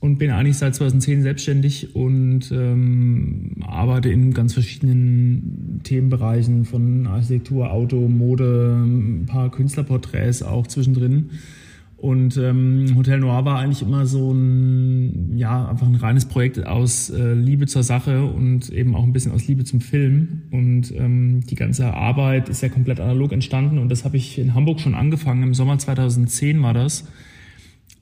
und 0.00 0.18
bin 0.18 0.30
eigentlich 0.30 0.56
seit 0.56 0.74
2010 0.74 1.22
selbstständig 1.22 1.94
und 1.94 2.50
ähm, 2.52 3.56
arbeite 3.66 4.08
in 4.08 4.32
ganz 4.32 4.54
verschiedenen 4.54 5.80
Themenbereichen 5.84 6.64
von 6.64 7.06
Architektur, 7.06 7.70
Auto, 7.70 8.08
Mode, 8.08 8.82
ein 8.82 9.26
paar 9.26 9.50
Künstlerporträts 9.50 10.42
auch 10.42 10.66
zwischendrin. 10.66 11.30
Und 11.98 12.38
ähm, 12.38 12.94
Hotel 12.96 13.20
Noir 13.20 13.44
war 13.44 13.58
eigentlich 13.58 13.82
immer 13.82 14.06
so 14.06 14.32
ein, 14.32 15.36
ja, 15.36 15.68
einfach 15.68 15.86
ein 15.86 15.96
reines 15.96 16.24
Projekt 16.24 16.66
aus 16.66 17.10
äh, 17.10 17.34
Liebe 17.34 17.66
zur 17.66 17.82
Sache 17.82 18.24
und 18.24 18.70
eben 18.70 18.96
auch 18.96 19.02
ein 19.02 19.12
bisschen 19.12 19.32
aus 19.32 19.46
Liebe 19.46 19.64
zum 19.64 19.82
Film. 19.82 20.44
Und 20.50 20.94
ähm, 20.96 21.44
die 21.44 21.56
ganze 21.56 21.92
Arbeit 21.92 22.48
ist 22.48 22.62
ja 22.62 22.70
komplett 22.70 23.00
analog 23.00 23.32
entstanden 23.32 23.76
und 23.76 23.90
das 23.90 24.06
habe 24.06 24.16
ich 24.16 24.38
in 24.38 24.54
Hamburg 24.54 24.80
schon 24.80 24.94
angefangen. 24.94 25.42
Im 25.42 25.52
Sommer 25.52 25.76
2010 25.76 26.62
war 26.62 26.72
das 26.72 27.04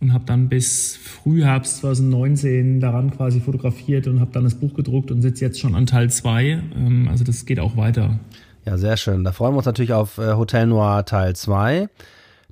und 0.01 0.13
habe 0.13 0.25
dann 0.27 0.49
bis 0.49 0.97
Frühherbst 0.97 1.79
2019 1.79 2.81
daran 2.81 3.11
quasi 3.11 3.41
fotografiert 3.41 4.07
und 4.07 4.21
habe 4.21 4.31
dann 4.33 4.45
das 4.45 4.55
Buch 4.55 4.75
gedruckt 4.75 5.11
und 5.11 5.23
sitze 5.23 5.45
jetzt 5.45 5.59
schon 5.61 5.75
an 5.75 5.87
Teil 5.87 6.11
2. 6.11 6.63
Ähm, 6.77 7.09
also 7.11 7.25
das 7.25 7.47
geht 7.47 7.59
auch 7.59 7.77
weiter. 7.77 8.19
Ja, 8.65 8.77
sehr 8.77 8.97
schön. 8.97 9.25
Da 9.25 9.33
freuen 9.33 9.55
wir 9.55 9.59
uns 9.59 9.67
natürlich 9.67 9.93
auf 9.93 10.19
äh, 10.19 10.35
Hotel 10.35 10.67
Noir 10.67 11.05
Teil 11.05 11.35
2. 11.35 11.89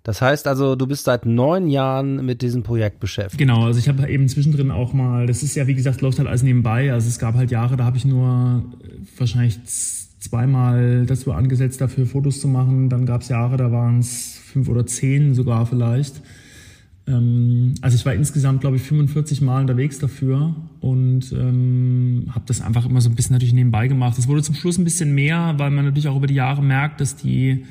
Das 0.02 0.22
heißt 0.22 0.46
also, 0.46 0.76
du 0.76 0.86
bist 0.86 1.04
seit 1.04 1.26
neun 1.26 1.68
Jahren 1.68 2.24
mit 2.24 2.40
diesem 2.40 2.62
Projekt 2.62 3.00
beschäftigt. 3.00 3.38
Genau, 3.38 3.64
also 3.64 3.80
ich 3.80 3.88
habe 3.88 4.08
eben 4.08 4.28
zwischendrin 4.28 4.70
auch 4.70 4.92
mal, 4.92 5.26
das 5.26 5.42
ist 5.42 5.56
ja 5.56 5.66
wie 5.66 5.74
gesagt, 5.74 6.00
läuft 6.00 6.18
halt 6.18 6.28
alles 6.28 6.44
nebenbei. 6.44 6.92
Also 6.92 7.08
es 7.08 7.18
gab 7.18 7.34
halt 7.34 7.50
Jahre, 7.50 7.76
da 7.76 7.84
habe 7.84 7.96
ich 7.96 8.04
nur 8.04 8.62
äh, 8.84 9.18
wahrscheinlich 9.18 9.58
zweimal 9.64 11.06
dazu 11.06 11.32
angesetzt, 11.32 11.80
dafür 11.80 12.06
Fotos 12.06 12.40
zu 12.40 12.48
machen. 12.48 12.88
Dann 12.88 13.06
gab 13.06 13.22
es 13.22 13.28
Jahre, 13.28 13.56
da 13.56 13.72
waren 13.72 13.98
es 13.98 14.40
fünf 14.44 14.68
oder 14.68 14.86
zehn 14.86 15.34
sogar 15.34 15.66
vielleicht. 15.66 16.22
Ähm, 17.06 17.74
also 17.80 17.96
ich 17.96 18.04
war 18.04 18.14
insgesamt, 18.14 18.60
glaube 18.60 18.76
ich, 18.76 18.82
45 18.82 19.40
Mal 19.40 19.60
unterwegs 19.60 19.98
dafür 19.98 20.54
und 20.80 21.32
ähm, 21.32 22.26
habe 22.30 22.44
das 22.46 22.60
einfach 22.60 22.86
immer 22.86 23.00
so 23.00 23.08
ein 23.08 23.14
bisschen 23.14 23.34
natürlich 23.34 23.54
nebenbei 23.54 23.88
gemacht. 23.88 24.18
Es 24.18 24.28
wurde 24.28 24.42
zum 24.42 24.54
Schluss 24.54 24.78
ein 24.78 24.84
bisschen 24.84 25.14
mehr, 25.14 25.54
weil 25.58 25.70
man 25.70 25.84
natürlich 25.84 26.08
auch 26.08 26.16
über 26.16 26.26
die 26.26 26.34
Jahre 26.34 26.62
merkt, 26.62 27.00
dass 27.00 27.16
die 27.16 27.64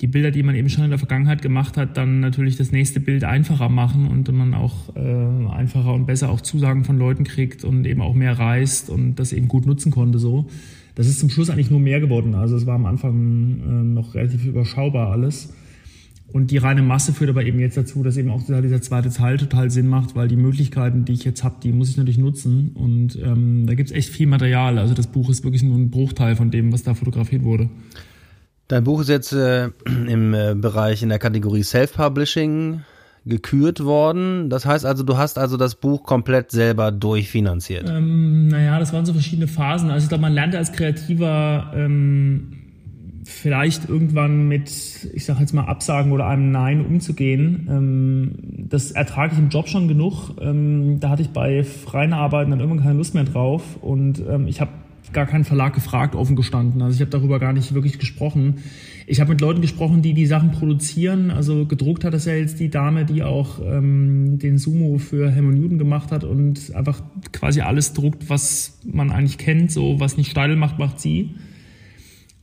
die 0.00 0.06
Bilder, 0.06 0.30
die 0.30 0.42
man 0.42 0.54
eben 0.54 0.68
schon 0.68 0.84
in 0.84 0.90
der 0.90 0.98
Vergangenheit 0.98 1.42
gemacht 1.42 1.76
hat, 1.76 1.96
dann 1.96 2.20
natürlich 2.20 2.56
das 2.56 2.70
nächste 2.70 3.00
Bild 3.00 3.24
einfacher 3.24 3.68
machen 3.68 4.06
und 4.06 4.30
man 4.32 4.54
auch 4.54 4.94
äh, 4.94 5.48
einfacher 5.50 5.92
und 5.92 6.06
besser 6.06 6.30
auch 6.30 6.40
Zusagen 6.40 6.84
von 6.84 6.98
Leuten 6.98 7.24
kriegt 7.24 7.64
und 7.64 7.84
eben 7.84 8.00
auch 8.00 8.14
mehr 8.14 8.38
reist 8.38 8.90
und 8.90 9.16
das 9.16 9.32
eben 9.32 9.48
gut 9.48 9.66
nutzen 9.66 9.90
konnte 9.90 10.18
so. 10.18 10.46
Das 10.94 11.08
ist 11.08 11.18
zum 11.18 11.30
Schluss 11.30 11.50
eigentlich 11.50 11.70
nur 11.70 11.80
mehr 11.80 12.00
geworden. 12.00 12.34
Also 12.34 12.56
es 12.56 12.66
war 12.66 12.76
am 12.76 12.86
Anfang 12.86 13.60
äh, 13.60 13.94
noch 13.94 14.14
relativ 14.14 14.44
überschaubar 14.44 15.10
alles. 15.10 15.52
Und 16.30 16.50
die 16.50 16.58
reine 16.58 16.82
Masse 16.82 17.14
führt 17.14 17.30
aber 17.30 17.42
eben 17.42 17.58
jetzt 17.58 17.78
dazu, 17.78 18.02
dass 18.02 18.18
eben 18.18 18.30
auch 18.30 18.42
dieser 18.42 18.82
zweite 18.82 19.08
Teil 19.08 19.38
total 19.38 19.70
Sinn 19.70 19.88
macht, 19.88 20.14
weil 20.14 20.28
die 20.28 20.36
Möglichkeiten, 20.36 21.06
die 21.06 21.14
ich 21.14 21.24
jetzt 21.24 21.42
habe, 21.42 21.56
die 21.62 21.72
muss 21.72 21.88
ich 21.88 21.96
natürlich 21.96 22.18
nutzen. 22.18 22.72
Und 22.74 23.16
ähm, 23.16 23.66
da 23.66 23.74
gibt's 23.74 23.92
echt 23.92 24.10
viel 24.10 24.26
Material. 24.26 24.78
Also 24.78 24.92
das 24.92 25.06
Buch 25.06 25.30
ist 25.30 25.42
wirklich 25.42 25.62
nur 25.62 25.76
ein 25.76 25.90
Bruchteil 25.90 26.36
von 26.36 26.50
dem, 26.50 26.70
was 26.70 26.82
da 26.82 26.92
fotografiert 26.92 27.44
wurde. 27.44 27.70
Dein 28.68 28.84
Buch 28.84 29.00
ist 29.00 29.08
jetzt 29.08 29.32
äh, 29.32 29.70
im 29.86 30.34
äh, 30.34 30.54
Bereich 30.54 31.02
in 31.02 31.08
der 31.08 31.18
Kategorie 31.18 31.62
Self-Publishing 31.62 32.82
gekürt 33.24 33.82
worden. 33.82 34.50
Das 34.50 34.66
heißt 34.66 34.84
also, 34.84 35.04
du 35.04 35.16
hast 35.16 35.38
also 35.38 35.56
das 35.56 35.76
Buch 35.76 36.02
komplett 36.02 36.50
selber 36.50 36.92
durchfinanziert. 36.92 37.88
Ähm, 37.88 38.48
naja, 38.48 38.78
das 38.78 38.92
waren 38.92 39.06
so 39.06 39.14
verschiedene 39.14 39.48
Phasen. 39.48 39.90
Also 39.90 40.04
ich 40.04 40.08
glaube, 40.10 40.22
man 40.22 40.34
lernte 40.34 40.58
als 40.58 40.72
Kreativer 40.72 41.72
ähm, 41.74 42.57
vielleicht 43.28 43.88
irgendwann 43.88 44.48
mit, 44.48 44.70
ich 45.12 45.24
sage 45.24 45.40
jetzt 45.40 45.52
mal, 45.52 45.64
Absagen 45.64 46.12
oder 46.12 46.26
einem 46.26 46.50
Nein 46.50 46.84
umzugehen. 46.84 47.68
Ähm, 47.70 48.32
das 48.68 48.90
ertrage 48.90 49.34
ich 49.34 49.38
im 49.38 49.50
Job 49.50 49.68
schon 49.68 49.86
genug. 49.86 50.30
Ähm, 50.40 50.98
da 50.98 51.10
hatte 51.10 51.22
ich 51.22 51.28
bei 51.28 51.62
freien 51.62 52.14
Arbeiten 52.14 52.50
dann 52.50 52.60
irgendwann 52.60 52.82
keine 52.82 52.96
Lust 52.96 53.14
mehr 53.14 53.24
drauf. 53.24 53.62
Und 53.82 54.22
ähm, 54.26 54.48
ich 54.48 54.60
habe 54.62 54.70
gar 55.12 55.26
keinen 55.26 55.44
Verlag 55.44 55.74
gefragt, 55.74 56.14
offen 56.14 56.36
gestanden. 56.36 56.80
Also 56.80 56.94
ich 56.94 57.00
habe 57.00 57.10
darüber 57.10 57.38
gar 57.38 57.52
nicht 57.52 57.74
wirklich 57.74 57.98
gesprochen. 57.98 58.56
Ich 59.06 59.20
habe 59.20 59.30
mit 59.30 59.40
Leuten 59.40 59.60
gesprochen, 59.60 60.00
die 60.00 60.14
die 60.14 60.26
Sachen 60.26 60.50
produzieren. 60.50 61.30
Also 61.30 61.66
gedruckt 61.66 62.04
hat 62.04 62.14
es 62.14 62.24
ja 62.24 62.34
jetzt 62.34 62.58
die 62.60 62.70
Dame, 62.70 63.04
die 63.04 63.22
auch 63.22 63.60
ähm, 63.62 64.38
den 64.38 64.56
Sumo 64.58 64.98
für 64.98 65.30
Helmut 65.30 65.54
Newton 65.54 65.78
gemacht 65.78 66.12
hat 66.12 66.24
und 66.24 66.74
einfach 66.74 67.02
quasi 67.32 67.60
alles 67.60 67.92
druckt, 67.92 68.30
was 68.30 68.80
man 68.90 69.10
eigentlich 69.10 69.38
kennt. 69.38 69.70
So 69.70 70.00
was 70.00 70.16
nicht 70.16 70.30
Steidel 70.30 70.56
macht, 70.56 70.78
macht 70.78 70.98
sie. 70.98 71.34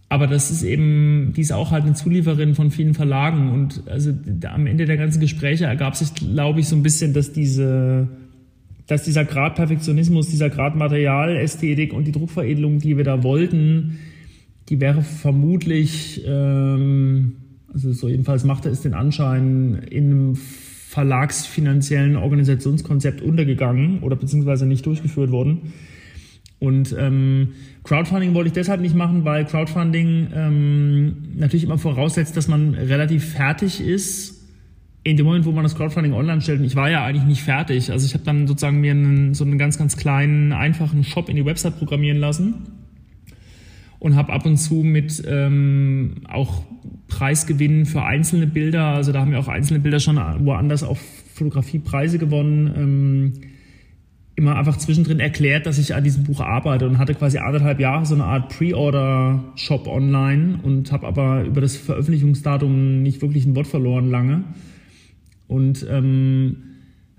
Aber 0.07 0.27
das 0.27 0.51
ist 0.51 0.63
eben, 0.63 1.33
die 1.35 1.41
ist 1.41 1.51
auch 1.51 1.71
halt 1.71 1.83
eine 1.83 1.93
Zulieferin 1.93 2.53
von 2.55 2.71
vielen 2.71 2.93
Verlagen. 2.93 3.51
Und 3.51 3.83
also 3.87 4.13
am 4.47 4.67
Ende 4.67 4.85
der 4.85 4.97
ganzen 4.97 5.19
Gespräche 5.19 5.65
ergab 5.65 5.95
sich, 5.95 6.13
glaube 6.13 6.59
ich, 6.59 6.67
so 6.67 6.75
ein 6.75 6.83
bisschen, 6.83 7.13
dass 7.13 7.33
diese 7.33 8.07
dass 8.87 9.03
dieser 9.03 9.25
Grad 9.25 9.55
Perfektionismus, 9.55 10.29
dieser 10.29 10.49
Grad 10.49 10.75
Materialästhetik 10.75 11.93
und 11.93 12.05
die 12.05 12.11
Druckveredelung, 12.11 12.79
die 12.79 12.97
wir 12.97 13.03
da 13.03 13.23
wollten, 13.23 13.99
die 14.69 14.79
wäre 14.79 15.01
vermutlich, 15.01 16.23
ähm, 16.25 17.37
also 17.73 17.91
so 17.93 18.07
jedenfalls 18.07 18.43
machte 18.43 18.69
es 18.69 18.81
den 18.81 18.93
Anschein, 18.93 19.83
in 19.89 20.11
einem 20.11 20.35
verlagsfinanziellen 20.35 22.15
Organisationskonzept 22.15 23.21
untergegangen 23.21 23.99
oder 23.99 24.15
beziehungsweise 24.15 24.65
nicht 24.65 24.85
durchgeführt 24.85 25.31
worden. 25.31 25.73
Und 26.59 26.95
ähm, 26.97 27.49
Crowdfunding 27.83 28.33
wollte 28.33 28.47
ich 28.47 28.53
deshalb 28.53 28.81
nicht 28.81 28.95
machen, 28.95 29.25
weil 29.25 29.45
Crowdfunding 29.45 30.29
ähm, 30.33 31.15
natürlich 31.35 31.63
immer 31.63 31.77
voraussetzt, 31.77 32.37
dass 32.37 32.47
man 32.47 32.73
relativ 32.73 33.33
fertig 33.33 33.81
ist 33.81 34.35
in 35.03 35.17
dem 35.17 35.27
Moment, 35.27 35.45
wo 35.45 35.51
man 35.51 35.63
das 35.63 35.75
Crowdfunding 35.75 36.13
online 36.13 36.41
stellt, 36.41 36.59
und 36.59 36.65
ich 36.65 36.75
war 36.75 36.89
ja 36.89 37.05
eigentlich 37.05 37.25
nicht 37.25 37.43
fertig, 37.43 37.91
also 37.91 38.07
ich 38.07 38.15
habe 38.15 38.23
dann 38.23 38.47
sozusagen 38.47 38.81
mir 38.81 38.91
einen, 38.91 39.35
so 39.35 39.43
einen 39.43 39.59
ganz, 39.59 39.77
ganz 39.77 39.97
kleinen, 39.97 40.51
einfachen 40.51 41.03
Shop 41.03 41.29
in 41.29 41.35
die 41.35 41.45
Website 41.45 41.77
programmieren 41.77 42.17
lassen 42.17 42.55
und 43.99 44.15
habe 44.15 44.33
ab 44.33 44.47
und 44.47 44.57
zu 44.57 44.75
mit 44.75 45.23
ähm, 45.27 46.21
auch 46.27 46.63
Preisgewinnen 47.07 47.85
für 47.85 48.01
einzelne 48.01 48.47
Bilder, 48.47 48.85
also 48.85 49.11
da 49.11 49.21
haben 49.21 49.29
wir 49.29 49.39
auch 49.39 49.47
einzelne 49.47 49.79
Bilder 49.79 49.99
schon 49.99 50.15
woanders 50.15 50.81
auf 50.81 50.99
Fotografiepreise 51.35 52.17
gewonnen, 52.17 52.73
ähm, 52.75 53.33
immer 54.35 54.57
einfach 54.57 54.77
zwischendrin 54.77 55.19
erklärt, 55.19 55.65
dass 55.65 55.77
ich 55.77 55.95
an 55.95 56.03
diesem 56.03 56.23
Buch 56.23 56.41
arbeite 56.41 56.87
und 56.87 56.97
hatte 56.97 57.13
quasi 57.15 57.37
anderthalb 57.37 57.79
Jahre 57.79 58.05
so 58.05 58.15
eine 58.15 58.25
Art 58.25 58.49
Pre-Order-Shop 58.49 59.87
online 59.87 60.59
und 60.61 60.91
habe 60.91 61.07
aber 61.07 61.43
über 61.43 61.61
das 61.61 61.77
Veröffentlichungsdatum 61.77 63.01
nicht 63.01 63.21
wirklich 63.21 63.45
ein 63.45 63.55
Wort 63.55 63.67
verloren 63.67 64.09
lange 64.09 64.43
und 65.47 65.85
ähm, 65.89 66.57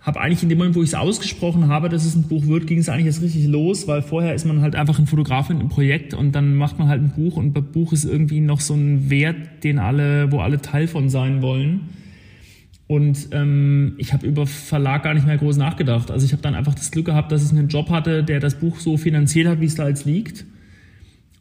habe 0.00 0.20
eigentlich 0.20 0.42
in 0.42 0.48
dem 0.48 0.58
Moment, 0.58 0.76
wo 0.76 0.82
ich 0.82 0.90
es 0.90 0.94
ausgesprochen 0.94 1.68
habe, 1.68 1.88
dass 1.88 2.04
es 2.04 2.14
ein 2.14 2.28
Buch 2.28 2.46
wird, 2.46 2.66
ging 2.66 2.78
es 2.78 2.88
eigentlich 2.88 3.06
erst 3.06 3.22
richtig 3.22 3.46
los, 3.46 3.88
weil 3.88 4.02
vorher 4.02 4.34
ist 4.34 4.44
man 4.44 4.60
halt 4.60 4.76
einfach 4.76 4.98
ein 4.98 5.06
Fotograf 5.06 5.50
in 5.50 5.58
einem 5.58 5.68
Projekt 5.68 6.14
und 6.14 6.32
dann 6.32 6.54
macht 6.54 6.78
man 6.78 6.88
halt 6.88 7.02
ein 7.02 7.10
Buch 7.10 7.36
und 7.36 7.52
bei 7.52 7.60
Buch 7.60 7.92
ist 7.92 8.04
irgendwie 8.04 8.40
noch 8.40 8.60
so 8.60 8.74
ein 8.74 9.10
Wert, 9.10 9.64
den 9.64 9.78
alle, 9.78 10.30
wo 10.30 10.38
alle 10.38 10.60
Teil 10.60 10.86
von 10.86 11.08
sein 11.08 11.42
wollen. 11.42 11.88
Und 12.88 13.28
ähm, 13.32 13.94
ich 13.98 14.12
habe 14.12 14.26
über 14.26 14.46
Verlag 14.46 15.02
gar 15.02 15.14
nicht 15.14 15.26
mehr 15.26 15.36
groß 15.36 15.56
nachgedacht. 15.56 16.10
Also 16.10 16.24
ich 16.24 16.32
habe 16.32 16.42
dann 16.42 16.54
einfach 16.54 16.74
das 16.74 16.92
Glück 16.92 17.06
gehabt, 17.06 17.32
dass 17.32 17.44
ich 17.44 17.56
einen 17.56 17.68
Job 17.68 17.90
hatte, 17.90 18.22
der 18.22 18.38
das 18.38 18.56
Buch 18.56 18.78
so 18.78 18.96
finanziert 18.96 19.48
hat, 19.48 19.60
wie 19.60 19.66
es 19.66 19.74
da 19.74 19.88
jetzt 19.88 20.04
liegt. 20.04 20.44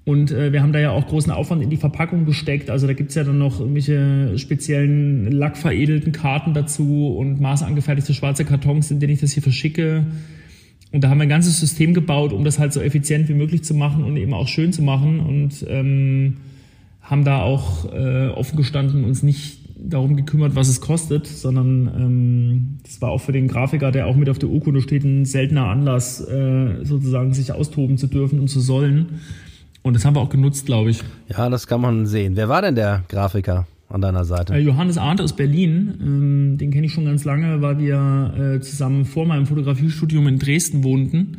Und 0.05 0.31
äh, 0.31 0.51
wir 0.51 0.61
haben 0.61 0.73
da 0.73 0.79
ja 0.79 0.91
auch 0.91 1.07
großen 1.07 1.31
Aufwand 1.31 1.63
in 1.63 1.69
die 1.69 1.77
Verpackung 1.77 2.25
gesteckt. 2.25 2.69
Also 2.69 2.87
da 2.87 2.93
gibt's 2.93 3.15
ja 3.15 3.23
dann 3.23 3.37
noch 3.37 3.59
irgendwelche 3.59 4.37
speziellen 4.37 5.31
lackveredelten 5.31 6.11
Karten 6.11 6.53
dazu 6.53 7.15
und 7.15 7.41
maßangefertigte 7.41 8.13
schwarze 8.13 8.45
Kartons, 8.45 8.89
in 8.91 8.99
denen 8.99 9.13
ich 9.13 9.21
das 9.21 9.33
hier 9.33 9.43
verschicke. 9.43 10.05
Und 10.91 11.03
da 11.03 11.09
haben 11.09 11.17
wir 11.17 11.23
ein 11.23 11.29
ganzes 11.29 11.59
System 11.59 11.93
gebaut, 11.93 12.33
um 12.33 12.43
das 12.43 12.59
halt 12.59 12.71
so 12.71 12.81
effizient 12.81 13.29
wie 13.29 13.33
möglich 13.33 13.63
zu 13.63 13.73
machen 13.73 14.03
und 14.03 14.17
eben 14.17 14.33
auch 14.33 14.47
schön 14.47 14.71
zu 14.73 14.83
machen. 14.83 15.19
Und 15.19 15.65
ähm, 15.67 16.37
haben 17.01 17.23
da 17.23 17.41
auch 17.41 17.91
äh, 17.91 18.27
offen 18.27 18.57
gestanden, 18.57 19.03
uns 19.03 19.23
nicht 19.23 19.64
darum 19.89 20.15
gekümmert, 20.15 20.55
was 20.55 20.67
es 20.67 20.81
kostet, 20.81 21.27
sondern 21.27 21.87
ähm, 21.97 22.77
das 22.83 23.01
war 23.01 23.09
auch 23.09 23.21
für 23.21 23.31
den 23.31 23.47
Grafiker, 23.47 23.91
der 23.91 24.07
auch 24.07 24.15
mit 24.15 24.29
auf 24.29 24.39
der 24.39 24.49
Urkunde 24.49 24.81
steht, 24.81 25.03
ein 25.03 25.25
seltener 25.25 25.67
Anlass, 25.67 26.21
äh, 26.21 26.83
sozusagen 26.83 27.33
sich 27.33 27.51
austoben 27.51 27.97
zu 27.97 28.07
dürfen 28.07 28.39
und 28.39 28.47
zu 28.47 28.59
sollen. 28.59 29.19
Und 29.81 29.95
das 29.95 30.03
haben 30.03 30.15
wir 30.15 30.21
auch 30.21 30.29
genutzt, 30.29 30.65
glaube 30.65 30.89
ich. 30.89 31.01
Ja, 31.29 31.49
das 31.49 31.67
kann 31.67 31.81
man 31.81 32.07
sehen. 32.07 32.35
Wer 32.35 32.49
war 32.49 32.61
denn 32.61 32.75
der 32.75 33.03
Grafiker 33.07 33.67
an 33.87 34.01
deiner 34.01 34.25
Seite? 34.25 34.55
Äh, 34.55 34.59
Johannes 34.59 34.97
Arndt 34.97 35.21
aus 35.21 35.33
Berlin. 35.33 35.93
Ähm, 36.01 36.57
den 36.57 36.71
kenne 36.71 36.87
ich 36.87 36.93
schon 36.93 37.05
ganz 37.05 37.23
lange, 37.23 37.61
weil 37.61 37.77
wir 37.77 38.55
äh, 38.55 38.61
zusammen 38.61 39.05
vor 39.05 39.25
meinem 39.25 39.45
Fotografiestudium 39.45 40.27
in 40.27 40.39
Dresden 40.39 40.83
wohnten. 40.83 41.37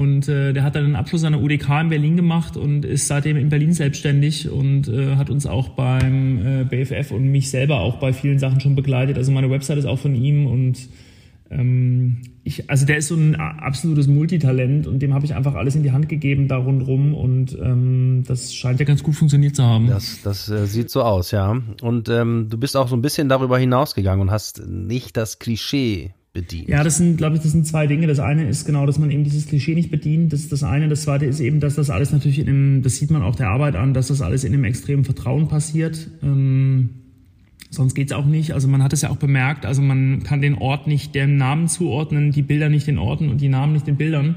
Und 0.00 0.28
äh, 0.28 0.54
der 0.54 0.62
hat 0.62 0.76
dann 0.76 0.84
den 0.86 0.96
Abschluss 0.96 1.24
an 1.24 1.34
der 1.34 1.42
UDK 1.42 1.82
in 1.82 1.90
Berlin 1.90 2.16
gemacht 2.16 2.56
und 2.56 2.86
ist 2.86 3.06
seitdem 3.06 3.36
in 3.36 3.50
Berlin 3.50 3.74
selbstständig 3.74 4.48
und 4.48 4.88
äh, 4.88 5.16
hat 5.16 5.28
uns 5.28 5.44
auch 5.44 5.68
beim 5.68 6.38
äh, 6.38 6.64
BFF 6.64 7.10
und 7.10 7.30
mich 7.30 7.50
selber 7.50 7.80
auch 7.80 7.98
bei 7.98 8.14
vielen 8.14 8.38
Sachen 8.38 8.62
schon 8.62 8.74
begleitet. 8.74 9.18
Also 9.18 9.30
meine 9.30 9.50
Website 9.50 9.76
ist 9.76 9.84
auch 9.84 9.98
von 9.98 10.14
ihm 10.14 10.46
und 10.46 10.88
ähm, 11.50 12.22
ich, 12.44 12.70
also 12.70 12.86
der 12.86 12.96
ist 12.96 13.08
so 13.08 13.14
ein 13.14 13.34
absolutes 13.34 14.06
Multitalent 14.06 14.86
und 14.86 15.00
dem 15.00 15.12
habe 15.12 15.26
ich 15.26 15.34
einfach 15.34 15.54
alles 15.54 15.74
in 15.74 15.82
die 15.82 15.92
Hand 15.92 16.08
gegeben 16.08 16.48
da 16.48 16.56
rundrum 16.56 17.12
und 17.12 17.58
ähm, 17.60 18.24
das 18.26 18.54
scheint 18.54 18.80
ja 18.80 18.86
ganz 18.86 19.02
gut 19.02 19.16
funktioniert 19.16 19.54
zu 19.54 19.64
haben. 19.64 19.88
Das, 19.88 20.22
das 20.22 20.48
äh, 20.48 20.66
sieht 20.66 20.88
so 20.88 21.02
aus, 21.02 21.30
ja. 21.30 21.60
Und 21.82 22.08
ähm, 22.08 22.46
du 22.48 22.56
bist 22.56 22.74
auch 22.74 22.88
so 22.88 22.96
ein 22.96 23.02
bisschen 23.02 23.28
darüber 23.28 23.58
hinausgegangen 23.58 24.22
und 24.22 24.30
hast 24.30 24.66
nicht 24.66 25.18
das 25.18 25.38
Klischee 25.38 26.14
bedient. 26.32 26.68
Ja, 26.68 26.84
das 26.84 26.96
sind, 26.96 27.16
glaube 27.16 27.36
ich, 27.36 27.42
das 27.42 27.52
sind 27.52 27.66
zwei 27.66 27.86
Dinge. 27.86 28.06
Das 28.06 28.20
eine 28.20 28.48
ist 28.48 28.64
genau, 28.64 28.86
dass 28.86 28.98
man 28.98 29.10
eben 29.10 29.24
dieses 29.24 29.46
Klischee 29.46 29.74
nicht 29.74 29.90
bedient. 29.90 30.32
Das 30.32 30.40
ist 30.40 30.52
das 30.52 30.62
eine. 30.62 30.88
Das 30.88 31.02
zweite 31.02 31.26
ist 31.26 31.40
eben, 31.40 31.60
dass 31.60 31.74
das 31.74 31.90
alles 31.90 32.12
natürlich 32.12 32.38
in 32.38 32.48
einem, 32.48 32.82
das 32.82 32.96
sieht 32.96 33.10
man 33.10 33.22
auch 33.22 33.36
der 33.36 33.48
Arbeit 33.48 33.76
an, 33.76 33.94
dass 33.94 34.08
das 34.08 34.20
alles 34.20 34.44
in 34.44 34.52
einem 34.52 34.64
extremen 34.64 35.04
Vertrauen 35.04 35.48
passiert. 35.48 36.08
Ähm, 36.22 36.90
Sonst 37.70 37.94
geht's 37.94 38.12
auch 38.12 38.26
nicht. 38.26 38.52
Also 38.52 38.66
man 38.66 38.82
hat 38.82 38.92
es 38.92 39.02
ja 39.02 39.10
auch 39.10 39.16
bemerkt, 39.16 39.64
also 39.64 39.80
man 39.80 40.24
kann 40.24 40.40
den 40.40 40.56
Ort 40.56 40.88
nicht 40.88 41.14
dem 41.14 41.36
Namen 41.36 41.68
zuordnen, 41.68 42.32
die 42.32 42.42
Bilder 42.42 42.68
nicht 42.68 42.88
den 42.88 42.98
Orten 42.98 43.28
und 43.28 43.40
die 43.40 43.48
Namen 43.48 43.72
nicht 43.72 43.86
den 43.86 43.96
Bildern. 43.96 44.34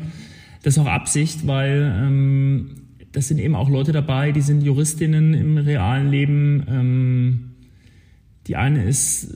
Das 0.61 0.75
ist 0.75 0.79
auch 0.79 0.87
Absicht, 0.87 1.47
weil 1.47 1.93
ähm, 1.99 2.69
das 3.11 3.27
sind 3.27 3.39
eben 3.39 3.55
auch 3.55 3.69
Leute 3.69 3.91
dabei, 3.91 4.31
die 4.31 4.41
sind 4.41 4.61
Juristinnen 4.61 5.33
im 5.33 5.57
realen 5.57 6.09
Leben. 6.09 6.63
Ähm, 6.69 7.39
die 8.45 8.55
eine 8.55 8.83
ist 8.83 9.35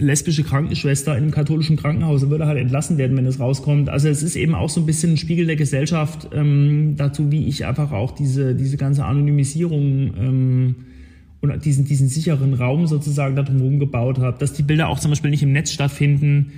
lesbische 0.00 0.42
Krankenschwester 0.42 1.12
in 1.16 1.24
einem 1.24 1.30
katholischen 1.30 1.76
Krankenhaus 1.76 2.28
würde 2.28 2.46
halt 2.46 2.58
entlassen 2.58 2.98
werden, 2.98 3.16
wenn 3.16 3.26
es 3.26 3.38
rauskommt. 3.38 3.88
Also 3.88 4.08
es 4.08 4.22
ist 4.22 4.36
eben 4.36 4.54
auch 4.54 4.70
so 4.70 4.80
ein 4.80 4.86
bisschen 4.86 5.12
ein 5.12 5.16
Spiegel 5.16 5.46
der 5.46 5.56
Gesellschaft 5.56 6.28
ähm, 6.32 6.94
dazu, 6.96 7.30
wie 7.30 7.46
ich 7.46 7.66
einfach 7.66 7.92
auch 7.92 8.12
diese, 8.12 8.54
diese 8.54 8.76
ganze 8.76 9.04
Anonymisierung 9.04 10.14
ähm, 10.18 10.74
und 11.40 11.64
diesen, 11.64 11.84
diesen 11.84 12.08
sicheren 12.08 12.54
Raum 12.54 12.86
sozusagen 12.86 13.36
da 13.36 13.42
drumherum 13.42 13.78
gebaut 13.78 14.18
habe, 14.18 14.38
dass 14.38 14.52
die 14.52 14.62
Bilder 14.62 14.88
auch 14.88 14.98
zum 14.98 15.10
Beispiel 15.10 15.30
nicht 15.30 15.42
im 15.42 15.52
Netz 15.52 15.72
stattfinden. 15.72 16.52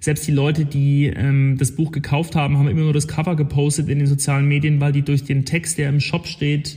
Selbst 0.00 0.26
die 0.26 0.32
Leute, 0.32 0.64
die 0.64 1.06
ähm, 1.06 1.56
das 1.58 1.72
Buch 1.72 1.92
gekauft 1.92 2.34
haben, 2.34 2.58
haben 2.58 2.68
immer 2.68 2.80
nur 2.82 2.92
das 2.92 3.08
Cover 3.08 3.36
gepostet 3.36 3.88
in 3.88 3.98
den 3.98 4.06
sozialen 4.06 4.48
Medien, 4.48 4.80
weil 4.80 4.92
die 4.92 5.02
durch 5.02 5.24
den 5.24 5.44
Text, 5.44 5.78
der 5.78 5.88
im 5.88 6.00
Shop 6.00 6.26
steht, 6.26 6.76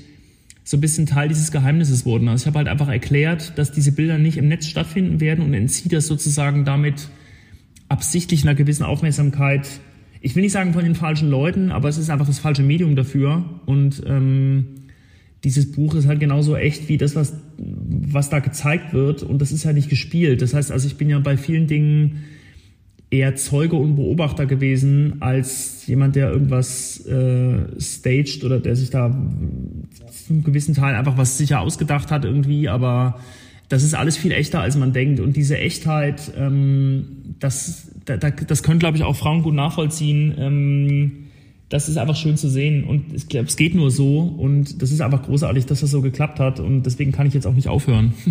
so 0.66 0.78
ein 0.78 0.82
bisschen 0.82 1.06
Teil 1.06 1.30
dieses 1.30 1.52
Geheimnisses 1.52 2.06
wurden. 2.06 2.28
Also 2.28 2.44
ich 2.44 2.48
habe 2.48 2.58
halt 2.58 2.68
einfach 2.68 2.90
erklärt, 2.90 3.58
dass 3.58 3.72
diese 3.72 3.92
Bilder 3.92 4.18
nicht 4.18 4.38
im 4.38 4.48
Netz 4.48 4.66
stattfinden 4.66 5.22
werden 5.22 5.46
und 5.46 5.54
entzieht 5.54 5.94
das 5.94 6.08
sozusagen 6.08 6.66
damit 6.66 7.08
absichtlich 7.88 8.44
einer 8.44 8.56
gewissen 8.56 8.84
Aufmerksamkeit. 8.84 9.70
Ich 10.22 10.36
will 10.36 10.42
nicht 10.42 10.54
sagen 10.54 10.74
von 10.74 10.84
den 10.84 10.96
falschen 10.96 11.30
Leuten, 11.30 11.72
aber 11.72 11.88
es 11.88 12.00
ist 12.00 12.10
einfach 12.10 12.26
das 12.26 12.40
falsche 12.40 12.64
Medium 12.64 12.96
dafür. 12.96 13.46
Und 13.68 14.02
ähm, 14.08 14.66
dieses 15.44 15.72
Buch 15.72 15.94
ist 15.94 16.08
halt 16.08 16.20
genauso 16.20 16.56
echt 16.56 16.90
wie 16.90 16.98
das, 16.98 17.16
was, 17.16 17.34
was 17.58 18.32
da 18.32 18.40
gezeigt 18.40 18.92
wird. 18.92 19.22
Und 19.22 19.44
das 19.44 19.52
ist 19.52 19.66
ja 19.66 19.72
nicht 19.72 19.88
gespielt. 19.88 20.42
Das 20.42 20.56
heißt, 20.56 20.72
also 20.72 20.88
ich 20.88 20.98
bin 20.98 21.12
ja 21.12 21.20
bei 21.20 21.38
vielen 21.38 21.68
Dingen 21.68 22.24
eher 23.10 23.36
Zeuge 23.36 23.76
und 23.76 23.96
Beobachter 23.96 24.46
gewesen, 24.46 25.18
als 25.22 25.86
jemand, 25.88 26.16
der 26.16 26.32
irgendwas 26.32 27.06
äh, 27.06 27.80
staged 27.80 28.44
oder 28.44 28.60
der 28.60 28.76
sich 28.76 28.90
da 28.90 29.10
zu 29.10 30.34
einem 30.34 30.44
gewissen 30.44 30.74
Teil 30.74 30.96
einfach 30.96 31.18
was 31.18 31.38
sicher 31.38 31.62
ausgedacht 31.62 32.12
hat 32.12 32.26
irgendwie. 32.26 32.68
Aber 32.68 33.20
das 33.70 33.84
ist 33.84 33.94
alles 33.94 34.18
viel 34.18 34.32
echter, 34.32 34.62
als 34.62 34.76
man 34.76 34.94
denkt. 34.94 35.20
Und 35.20 35.36
diese 35.36 35.58
Echtheit, 35.58 36.32
ähm, 36.38 37.36
das, 37.40 37.92
da, 38.06 38.18
das 38.18 38.64
können, 38.64 38.80
glaube 38.80 38.98
ich, 38.98 39.04
auch 39.04 39.16
Frauen 39.16 39.44
gut 39.44 39.56
nachvollziehen. 39.56 40.36
Ähm, 40.38 41.25
das 41.70 41.90
ist 41.90 41.98
einfach 41.98 42.16
schön 42.16 42.38
zu 42.38 42.48
sehen 42.48 42.84
und 42.84 43.14
ich 43.14 43.28
glaube, 43.28 43.48
es 43.48 43.56
geht 43.56 43.74
nur 43.74 43.90
so 43.90 44.20
und 44.20 44.82
das 44.82 44.92
ist 44.92 45.02
einfach 45.02 45.24
großartig, 45.24 45.66
dass 45.66 45.80
das 45.80 45.90
so 45.90 46.02
geklappt 46.02 46.40
hat 46.40 46.60
und 46.60 46.84
deswegen 46.84 47.12
kann 47.12 47.26
ich 47.26 47.34
jetzt 47.34 47.48
auch 47.48 47.54
nicht 47.54 47.68
aufhören. 47.68 48.14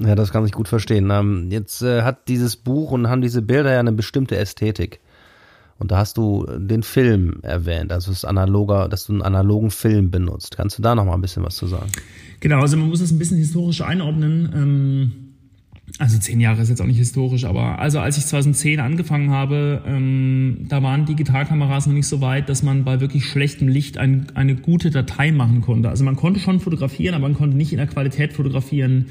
Ja, 0.00 0.14
das 0.14 0.32
kann 0.32 0.44
ich 0.44 0.52
gut 0.52 0.68
verstehen. 0.68 1.10
Ähm, 1.10 1.48
jetzt 1.50 1.82
äh, 1.82 2.02
hat 2.02 2.28
dieses 2.28 2.56
Buch 2.56 2.90
und 2.90 3.08
haben 3.08 3.22
diese 3.22 3.42
Bilder 3.42 3.72
ja 3.72 3.80
eine 3.80 3.92
bestimmte 3.92 4.36
Ästhetik. 4.36 5.00
Und 5.78 5.90
da 5.90 5.98
hast 5.98 6.16
du 6.16 6.46
den 6.56 6.82
Film 6.82 7.38
erwähnt, 7.42 7.92
also 7.92 8.10
das 8.10 8.24
analoger, 8.24 8.88
dass 8.88 9.06
du 9.06 9.12
einen 9.12 9.22
analogen 9.22 9.70
Film 9.70 10.10
benutzt. 10.10 10.56
Kannst 10.56 10.78
du 10.78 10.82
da 10.82 10.94
noch 10.94 11.04
mal 11.04 11.14
ein 11.14 11.20
bisschen 11.20 11.44
was 11.44 11.56
zu 11.56 11.66
sagen? 11.66 11.90
Genau, 12.40 12.60
also 12.60 12.76
man 12.76 12.88
muss 12.88 13.00
das 13.00 13.10
ein 13.10 13.18
bisschen 13.18 13.38
historisch 13.38 13.80
einordnen. 13.80 15.23
Also 15.98 16.18
zehn 16.18 16.40
Jahre 16.40 16.62
ist 16.62 16.70
jetzt 16.70 16.80
auch 16.80 16.86
nicht 16.86 16.98
historisch, 16.98 17.44
aber 17.44 17.78
also 17.78 18.00
als 18.00 18.16
ich 18.16 18.24
2010 18.26 18.80
angefangen 18.80 19.30
habe, 19.30 19.82
ähm, 19.86 20.66
da 20.68 20.82
waren 20.82 21.04
Digitalkameras 21.04 21.86
noch 21.86 21.94
nicht 21.94 22.06
so 22.08 22.20
weit, 22.20 22.48
dass 22.48 22.62
man 22.62 22.84
bei 22.84 23.00
wirklich 23.00 23.26
schlechtem 23.26 23.68
Licht 23.68 23.98
ein, 23.98 24.26
eine 24.34 24.56
gute 24.56 24.90
Datei 24.90 25.30
machen 25.30 25.60
konnte. 25.60 25.90
Also 25.90 26.02
man 26.02 26.16
konnte 26.16 26.40
schon 26.40 26.58
fotografieren, 26.58 27.14
aber 27.14 27.28
man 27.28 27.34
konnte 27.34 27.56
nicht 27.56 27.72
in 27.72 27.78
der 27.78 27.86
Qualität 27.86 28.32
fotografieren, 28.32 29.06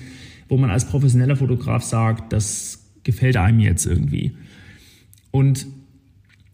wo 0.49 0.57
man 0.57 0.71
als 0.71 0.85
professioneller 0.85 1.35
Fotograf 1.35 1.83
sagt, 1.83 2.33
das 2.33 2.83
gefällt 3.03 3.37
einem 3.37 3.59
jetzt 3.59 3.85
irgendwie. 3.85 4.33
Und 5.31 5.67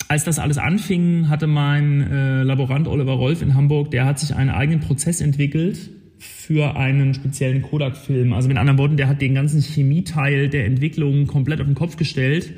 als 0.09 0.25
das 0.25 0.39
alles 0.39 0.57
anfing, 0.57 1.29
hatte 1.29 1.47
mein 1.47 2.01
äh, 2.01 2.43
Laborant 2.43 2.87
Oliver 2.87 3.13
Rolf 3.13 3.41
in 3.41 3.55
Hamburg, 3.55 3.91
der 3.91 4.05
hat 4.05 4.19
sich 4.19 4.35
einen 4.35 4.49
eigenen 4.49 4.79
Prozess 4.79 5.21
entwickelt, 5.21 5.91
für 6.19 6.75
einen 6.75 7.13
speziellen 7.13 7.61
Kodak-Film. 7.61 8.33
Also 8.33 8.47
mit 8.47 8.57
anderen 8.57 8.77
Worten, 8.77 8.97
der 8.97 9.07
hat 9.07 9.21
den 9.21 9.33
ganzen 9.33 9.61
Chemieteil 9.61 10.49
der 10.49 10.65
Entwicklung 10.65 11.27
komplett 11.27 11.61
auf 11.61 11.65
den 11.65 11.75
Kopf 11.75 11.95
gestellt 11.95 12.53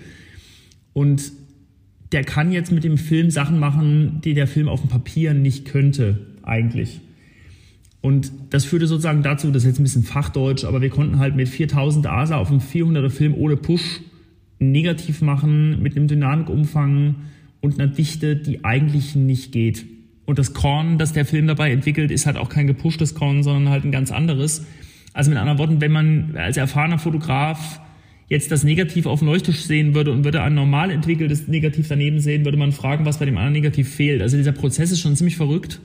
und 0.93 1.31
der 2.11 2.23
kann 2.23 2.51
jetzt 2.51 2.71
mit 2.71 2.83
dem 2.83 2.97
Film 2.97 3.31
Sachen 3.31 3.59
machen, 3.59 4.19
die 4.23 4.33
der 4.33 4.47
Film 4.47 4.67
auf 4.67 4.81
dem 4.81 4.89
Papier 4.89 5.33
nicht 5.33 5.65
könnte, 5.65 6.19
eigentlich. 6.43 6.99
Und 8.01 8.31
das 8.49 8.65
führte 8.65 8.87
sozusagen 8.87 9.21
dazu, 9.21 9.51
das 9.51 9.63
ist 9.63 9.69
jetzt 9.69 9.79
ein 9.79 9.83
bisschen 9.83 10.03
Fachdeutsch, 10.03 10.65
aber 10.65 10.81
wir 10.81 10.89
konnten 10.89 11.19
halt 11.19 11.35
mit 11.35 11.47
4000 11.47 12.07
ASA 12.07 12.37
auf 12.37 12.49
einem 12.49 12.59
400er 12.59 13.09
Film 13.09 13.35
ohne 13.35 13.55
Push 13.55 14.01
negativ 14.59 15.21
machen, 15.21 15.81
mit 15.81 15.95
einem 15.95 16.07
Dynamikumfang 16.07 17.15
und 17.61 17.79
einer 17.79 17.91
Dichte, 17.91 18.35
die 18.35 18.65
eigentlich 18.65 19.15
nicht 19.15 19.51
geht. 19.51 19.85
Und 20.25 20.39
das 20.39 20.53
Korn, 20.53 20.97
das 20.97 21.13
der 21.13 21.25
Film 21.25 21.47
dabei 21.47 21.71
entwickelt, 21.71 22.11
ist 22.11 22.25
halt 22.25 22.37
auch 22.37 22.49
kein 22.49 22.67
gepushtes 22.67 23.15
Korn, 23.15 23.43
sondern 23.43 23.69
halt 23.69 23.83
ein 23.83 23.91
ganz 23.91 24.11
anderes. 24.11 24.65
Also 25.13 25.29
mit 25.29 25.39
anderen 25.39 25.57
Worten, 25.57 25.81
wenn 25.81 25.91
man 25.91 26.35
als 26.37 26.57
erfahrener 26.57 26.99
Fotograf 26.99 27.81
jetzt 28.27 28.49
das 28.49 28.63
Negativ 28.63 29.07
auf 29.07 29.19
dem 29.19 29.27
Leuchttisch 29.27 29.63
sehen 29.63 29.93
würde 29.93 30.11
und 30.11 30.23
würde 30.23 30.41
ein 30.41 30.53
normal 30.53 30.89
entwickeltes 30.89 31.49
Negativ 31.49 31.89
daneben 31.89 32.21
sehen, 32.21 32.45
würde 32.45 32.57
man 32.57 32.71
fragen, 32.71 33.05
was 33.05 33.17
bei 33.17 33.25
dem 33.25 33.35
anderen 33.35 33.53
Negativ 33.53 33.89
fehlt. 33.89 34.21
Also 34.21 34.37
dieser 34.37 34.53
Prozess 34.53 34.91
ist 34.91 35.01
schon 35.01 35.17
ziemlich 35.17 35.35
verrückt. 35.35 35.81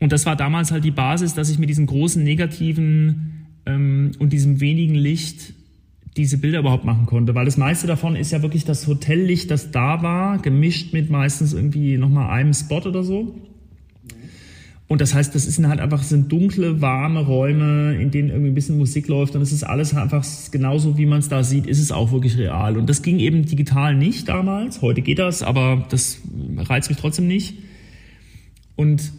Und 0.00 0.10
das 0.10 0.26
war 0.26 0.34
damals 0.34 0.72
halt 0.72 0.82
die 0.82 0.90
Basis, 0.90 1.34
dass 1.34 1.50
ich 1.50 1.60
mit 1.60 1.68
diesen 1.68 1.86
großen 1.86 2.24
Negativen 2.24 3.46
ähm, 3.64 4.10
und 4.18 4.32
diesem 4.32 4.60
wenigen 4.60 4.96
Licht 4.96 5.54
diese 6.16 6.38
Bilder 6.38 6.58
überhaupt 6.58 6.84
machen 6.84 7.06
konnte, 7.06 7.34
weil 7.34 7.46
das 7.46 7.56
meiste 7.56 7.86
davon 7.86 8.16
ist 8.16 8.32
ja 8.32 8.42
wirklich 8.42 8.64
das 8.64 8.86
Hotellicht, 8.86 9.50
das 9.50 9.70
da 9.70 10.02
war, 10.02 10.38
gemischt 10.38 10.92
mit 10.92 11.10
meistens 11.10 11.54
irgendwie 11.54 11.96
nochmal 11.96 12.30
einem 12.30 12.52
Spot 12.52 12.82
oder 12.82 13.02
so. 13.02 13.34
Und 14.88 15.00
das 15.00 15.14
heißt, 15.14 15.34
das 15.34 15.44
sind 15.44 15.68
halt 15.68 15.80
einfach, 15.80 16.02
sind 16.02 16.30
dunkle, 16.30 16.82
warme 16.82 17.20
Räume, 17.20 17.94
in 17.94 18.10
denen 18.10 18.28
irgendwie 18.28 18.50
ein 18.50 18.54
bisschen 18.54 18.76
Musik 18.76 19.08
läuft 19.08 19.34
und 19.34 19.40
es 19.40 19.50
ist 19.50 19.64
alles 19.64 19.94
einfach 19.94 20.22
genauso, 20.50 20.98
wie 20.98 21.06
man 21.06 21.20
es 21.20 21.30
da 21.30 21.42
sieht, 21.42 21.66
ist 21.66 21.80
es 21.80 21.90
auch 21.90 22.12
wirklich 22.12 22.36
real. 22.36 22.76
Und 22.76 22.90
das 22.90 23.00
ging 23.00 23.18
eben 23.18 23.46
digital 23.46 23.94
nicht 23.94 24.28
damals. 24.28 24.82
Heute 24.82 25.00
geht 25.00 25.18
das, 25.18 25.42
aber 25.42 25.86
das 25.88 26.20
reizt 26.58 26.90
mich 26.90 26.98
trotzdem 26.98 27.26
nicht. 27.26 27.54
Und 28.76 29.12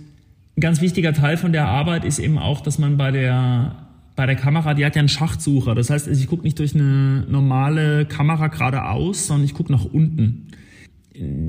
ein 0.56 0.62
ganz 0.62 0.80
wichtiger 0.80 1.14
Teil 1.14 1.38
von 1.38 1.54
der 1.54 1.68
Arbeit 1.68 2.06
ist 2.06 2.20
eben 2.20 2.38
auch, 2.38 2.62
dass 2.62 2.78
man 2.78 2.98
bei 2.98 3.10
der 3.10 3.83
bei 4.16 4.26
der 4.26 4.36
Kamera, 4.36 4.74
die 4.74 4.86
hat 4.86 4.96
ja 4.96 5.00
einen 5.00 5.10
Schachtsucher. 5.10 5.76
Das 5.76 5.90
heißt, 5.90 6.08
ich 6.08 6.28
gucke 6.28 6.44
nicht 6.44 6.60
durch 6.60 6.76
eine 6.76 7.26
normale 7.30 8.06
Kamera 8.06 8.48
geradeaus, 8.48 9.28
sondern 9.28 9.46
ich 9.46 9.54
gucke 9.54 9.72
nach 9.72 9.86
unten. 9.86 10.48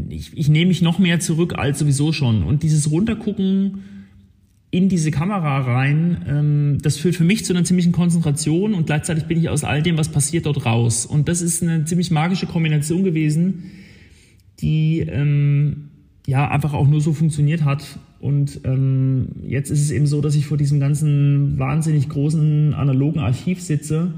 Ich, 0.09 0.37
ich 0.37 0.48
nehme 0.48 0.68
mich 0.68 0.83
noch 0.83 0.98
mehr 0.98 1.20
zurück 1.20 1.55
als 1.57 1.79
sowieso 1.79 2.12
schon. 2.12 2.42
Und 2.42 2.62
dieses 2.62 2.90
Runtergucken 2.90 3.83
in 4.70 4.88
diese 4.88 5.11
Kamera 5.11 5.61
rein, 5.61 6.24
ähm, 6.27 6.79
das 6.83 6.96
führt 6.96 7.14
für 7.14 7.22
mich 7.22 7.44
zu 7.44 7.53
einer 7.53 7.62
ziemlichen 7.64 7.92
Konzentration 7.92 8.74
und 8.74 8.87
gleichzeitig 8.87 9.27
bin 9.27 9.38
ich 9.38 9.48
aus 9.48 9.62
all 9.62 9.83
dem, 9.83 9.96
was 9.96 10.09
passiert, 10.09 10.46
dort 10.46 10.66
raus. 10.66 11.07
Und 11.07 11.29
das 11.29 11.42
ist 11.42 11.62
eine 11.62 11.85
ziemlich 11.85 12.11
magische 12.11 12.46
Kombination 12.46 13.05
gewesen, 13.05 13.70
die 14.61 14.98
ähm, 15.00 15.90
ja 16.27 16.48
einfach 16.50 16.72
auch 16.72 16.88
nur 16.88 17.00
so 17.00 17.12
funktioniert 17.12 17.64
hat. 17.64 18.00
Und 18.25 18.61
ähm, 18.65 19.29
jetzt 19.47 19.69
ist 19.69 19.83
es 19.83 19.91
eben 19.91 20.07
so, 20.07 20.23
dass 20.23 20.35
ich 20.35 20.47
vor 20.47 20.57
diesem 20.57 20.81
ganzen 20.81 21.59
wahnsinnig 21.59 22.09
großen 22.09 22.73
analogen 22.73 23.21
Archiv 23.21 23.61
sitze 23.61 24.15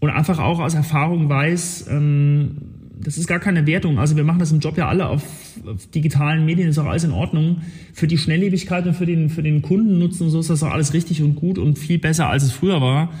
und 0.00 0.10
einfach 0.10 0.40
auch 0.40 0.58
aus 0.58 0.74
Erfahrung 0.74 1.28
weiß, 1.28 1.86
ähm, 1.90 2.56
das 3.00 3.16
ist 3.16 3.28
gar 3.28 3.38
keine 3.38 3.68
Wertung. 3.68 4.00
Also 4.00 4.16
wir 4.16 4.24
machen 4.24 4.40
das 4.40 4.50
im 4.50 4.58
Job 4.58 4.76
ja 4.76 4.88
alle 4.88 5.06
auf, 5.08 5.22
auf, 5.64 5.86
digitalen 5.92 6.44
Medien, 6.44 6.68
ist 6.68 6.78
auch 6.78 6.86
alles 6.86 7.04
in 7.04 7.12
Ordnung. 7.12 7.58
Für 7.92 8.08
die 8.08 8.18
Schnelllebigkeit 8.18 8.84
und 8.84 8.94
für 8.94 9.06
den, 9.06 9.30
für 9.30 9.44
den 9.44 9.62
Kundennutzen 9.62 10.24
und 10.24 10.30
so 10.30 10.40
ist 10.40 10.50
das 10.50 10.64
auch 10.64 10.72
alles 10.72 10.92
richtig 10.92 11.22
und 11.22 11.36
gut 11.36 11.56
und 11.56 11.78
viel 11.78 12.00
besser, 12.00 12.28
als 12.28 12.42
es 12.42 12.50
früher 12.50 12.80
war. 12.80 13.12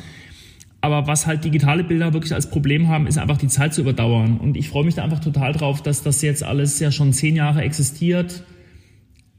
Aber 0.80 1.06
was 1.06 1.28
halt 1.28 1.44
digitale 1.44 1.84
Bilder 1.84 2.12
wirklich 2.14 2.34
als 2.34 2.50
Problem 2.50 2.88
haben, 2.88 3.06
ist 3.06 3.16
einfach 3.16 3.38
die 3.38 3.46
Zeit 3.46 3.72
zu 3.72 3.82
überdauern. 3.82 4.38
Und 4.38 4.56
ich 4.56 4.70
freue 4.70 4.84
mich 4.84 4.96
da 4.96 5.04
einfach 5.04 5.20
total 5.20 5.52
drauf, 5.52 5.84
dass 5.84 6.02
das 6.02 6.20
jetzt 6.20 6.42
alles 6.42 6.80
ja 6.80 6.90
schon 6.90 7.12
zehn 7.12 7.36
Jahre 7.36 7.62
existiert 7.62 8.42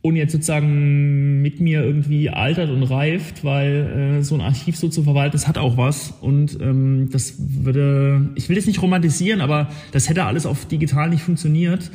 und 0.06 0.16
jetzt 0.16 0.34
sozusagen 0.34 1.42
mit 1.42 1.60
mir 1.60 1.84
irgendwie 1.84 2.30
altert 2.30 2.70
und 2.70 2.84
reift, 2.84 3.44
weil 3.44 4.18
äh, 4.20 4.24
so 4.24 4.36
ein 4.36 4.42
Archiv 4.42 4.78
so 4.78 4.88
zu 4.88 5.02
verwalten, 5.02 5.32
das 5.32 5.48
hat 5.48 5.58
auch 5.58 5.78
was. 5.78 6.14
Und 6.22 6.62
ähm, 6.62 7.10
das 7.12 7.38
würde, 7.40 8.30
ich 8.36 8.48
will 8.48 8.56
das 8.56 8.68
nicht 8.68 8.84
romantisieren, 8.84 9.42
aber 9.42 9.68
das 9.94 10.08
hätte 10.08 10.26
alles 10.26 10.46
auf 10.46 10.68
digital 10.68 11.10
nicht 11.10 11.24
funktioniert. 11.24 11.90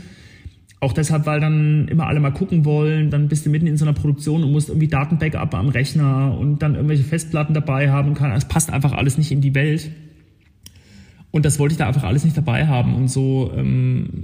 Auch 0.81 0.93
deshalb, 0.93 1.25
weil 1.27 1.39
dann 1.39 1.87
immer 1.87 2.09
alle 2.09 2.19
mal 2.19 2.33
gucken 2.33 2.65
wollen, 2.65 3.11
dann 3.11 3.29
bist 3.29 3.47
du 3.47 3.51
mitten 3.51 3.69
in 3.69 3.77
so 3.77 3.85
einer 3.85 3.95
Produktion 3.95 4.43
und 4.43 4.51
musst 4.51 4.71
irgendwie 4.71 4.89
Datenbackup 4.89 5.55
am 5.55 5.69
Rechner 5.69 6.37
und 6.37 6.63
dann 6.63 6.75
irgendwelche 6.75 7.05
Festplatten 7.05 7.55
dabei 7.55 7.93
haben. 7.93 8.15
Kann, 8.15 8.33
es 8.33 8.47
passt 8.47 8.73
einfach 8.73 8.93
alles 8.93 9.19
nicht 9.19 9.31
in 9.31 9.41
die 9.41 9.55
Welt. 9.55 9.89
Und 11.31 11.45
das 11.45 11.61
wollte 11.61 11.75
ich 11.75 11.79
da 11.79 11.87
einfach 11.87 12.03
alles 12.03 12.25
nicht 12.25 12.37
dabei 12.37 12.67
haben. 12.67 12.97
Und 12.97 13.07
so 13.07 13.53
ähm, 13.57 14.17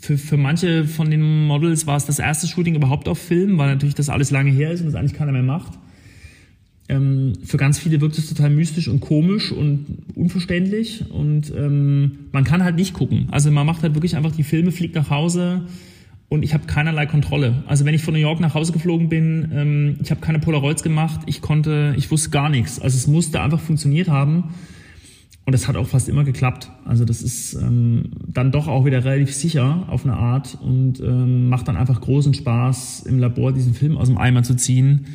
für, 0.00 0.18
für 0.18 0.36
manche 0.36 0.84
von 0.84 1.10
den 1.10 1.46
Models 1.46 1.86
war 1.86 1.96
es 1.96 2.06
das 2.06 2.18
erste 2.18 2.46
Shooting 2.46 2.74
überhaupt 2.74 3.08
auf 3.08 3.18
Film, 3.18 3.58
weil 3.58 3.68
natürlich 3.68 3.94
das 3.94 4.08
alles 4.08 4.30
lange 4.30 4.50
her 4.50 4.70
ist 4.70 4.80
und 4.80 4.86
das 4.86 4.94
eigentlich 4.94 5.14
keiner 5.14 5.32
mehr 5.32 5.42
macht. 5.42 5.78
Ähm, 6.88 7.34
für 7.44 7.58
ganz 7.58 7.78
viele 7.78 8.00
wirkt 8.00 8.16
es 8.16 8.28
total 8.28 8.50
mystisch 8.50 8.88
und 8.88 9.00
komisch 9.00 9.52
und 9.52 9.86
unverständlich 10.14 11.04
und 11.10 11.52
ähm, 11.54 12.12
man 12.32 12.44
kann 12.44 12.64
halt 12.64 12.76
nicht 12.76 12.94
gucken. 12.94 13.28
Also 13.30 13.50
man 13.50 13.66
macht 13.66 13.82
halt 13.82 13.94
wirklich 13.94 14.16
einfach 14.16 14.32
die 14.32 14.44
Filme, 14.44 14.72
fliegt 14.72 14.94
nach 14.94 15.10
Hause 15.10 15.66
und 16.30 16.42
ich 16.42 16.54
habe 16.54 16.66
keinerlei 16.66 17.04
Kontrolle. 17.06 17.62
Also 17.66 17.84
wenn 17.84 17.94
ich 17.94 18.02
von 18.02 18.14
New 18.14 18.20
York 18.20 18.40
nach 18.40 18.54
Hause 18.54 18.72
geflogen 18.72 19.10
bin, 19.10 19.50
ähm, 19.52 19.96
ich 20.02 20.10
habe 20.10 20.20
keine 20.22 20.38
Polaroids 20.38 20.82
gemacht, 20.82 21.20
ich 21.26 21.42
konnte, 21.42 21.94
ich 21.98 22.10
wusste 22.10 22.30
gar 22.30 22.48
nichts. 22.48 22.80
Also 22.80 22.96
es 22.96 23.06
musste 23.06 23.42
einfach 23.42 23.60
funktioniert 23.60 24.08
haben. 24.08 24.54
Und 25.48 25.52
das 25.52 25.66
hat 25.66 25.76
auch 25.76 25.86
fast 25.86 26.10
immer 26.10 26.24
geklappt. 26.24 26.70
Also 26.84 27.06
das 27.06 27.22
ist 27.22 27.54
ähm, 27.54 28.10
dann 28.26 28.52
doch 28.52 28.68
auch 28.68 28.84
wieder 28.84 29.02
relativ 29.02 29.34
sicher 29.34 29.86
auf 29.88 30.04
eine 30.04 30.14
Art 30.14 30.58
und 30.60 31.00
ähm, 31.00 31.48
macht 31.48 31.68
dann 31.68 31.76
einfach 31.78 32.02
großen 32.02 32.34
Spaß, 32.34 33.04
im 33.06 33.18
Labor 33.18 33.52
diesen 33.52 33.72
Film 33.72 33.96
aus 33.96 34.08
dem 34.08 34.18
Eimer 34.18 34.42
zu 34.42 34.56
ziehen. 34.56 35.06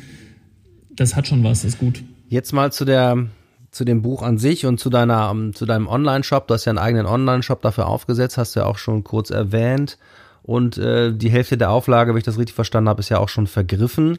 Das 0.90 1.14
hat 1.14 1.28
schon 1.28 1.44
was, 1.44 1.62
das 1.62 1.74
ist 1.74 1.78
gut. 1.78 2.02
Jetzt 2.30 2.52
mal 2.52 2.72
zu 2.72 2.84
der 2.84 3.28
zu 3.70 3.84
dem 3.84 4.02
Buch 4.02 4.22
an 4.22 4.38
sich 4.38 4.66
und 4.66 4.80
zu 4.80 4.90
deiner 4.90 5.32
zu 5.54 5.66
deinem 5.66 5.86
Online-Shop. 5.86 6.48
Du 6.48 6.54
hast 6.54 6.64
ja 6.64 6.70
einen 6.70 6.78
eigenen 6.78 7.06
Online-Shop 7.06 7.62
dafür 7.62 7.86
aufgesetzt, 7.86 8.36
hast 8.36 8.56
du 8.56 8.60
ja 8.60 8.66
auch 8.66 8.78
schon 8.78 9.04
kurz 9.04 9.30
erwähnt. 9.30 9.98
Und 10.42 10.78
äh, 10.78 11.12
die 11.14 11.30
Hälfte 11.30 11.56
der 11.56 11.70
Auflage, 11.70 12.10
wenn 12.10 12.18
ich 12.18 12.24
das 12.24 12.38
richtig 12.38 12.56
verstanden 12.56 12.88
habe, 12.88 12.98
ist 12.98 13.08
ja 13.08 13.20
auch 13.20 13.28
schon 13.28 13.46
vergriffen. 13.46 14.18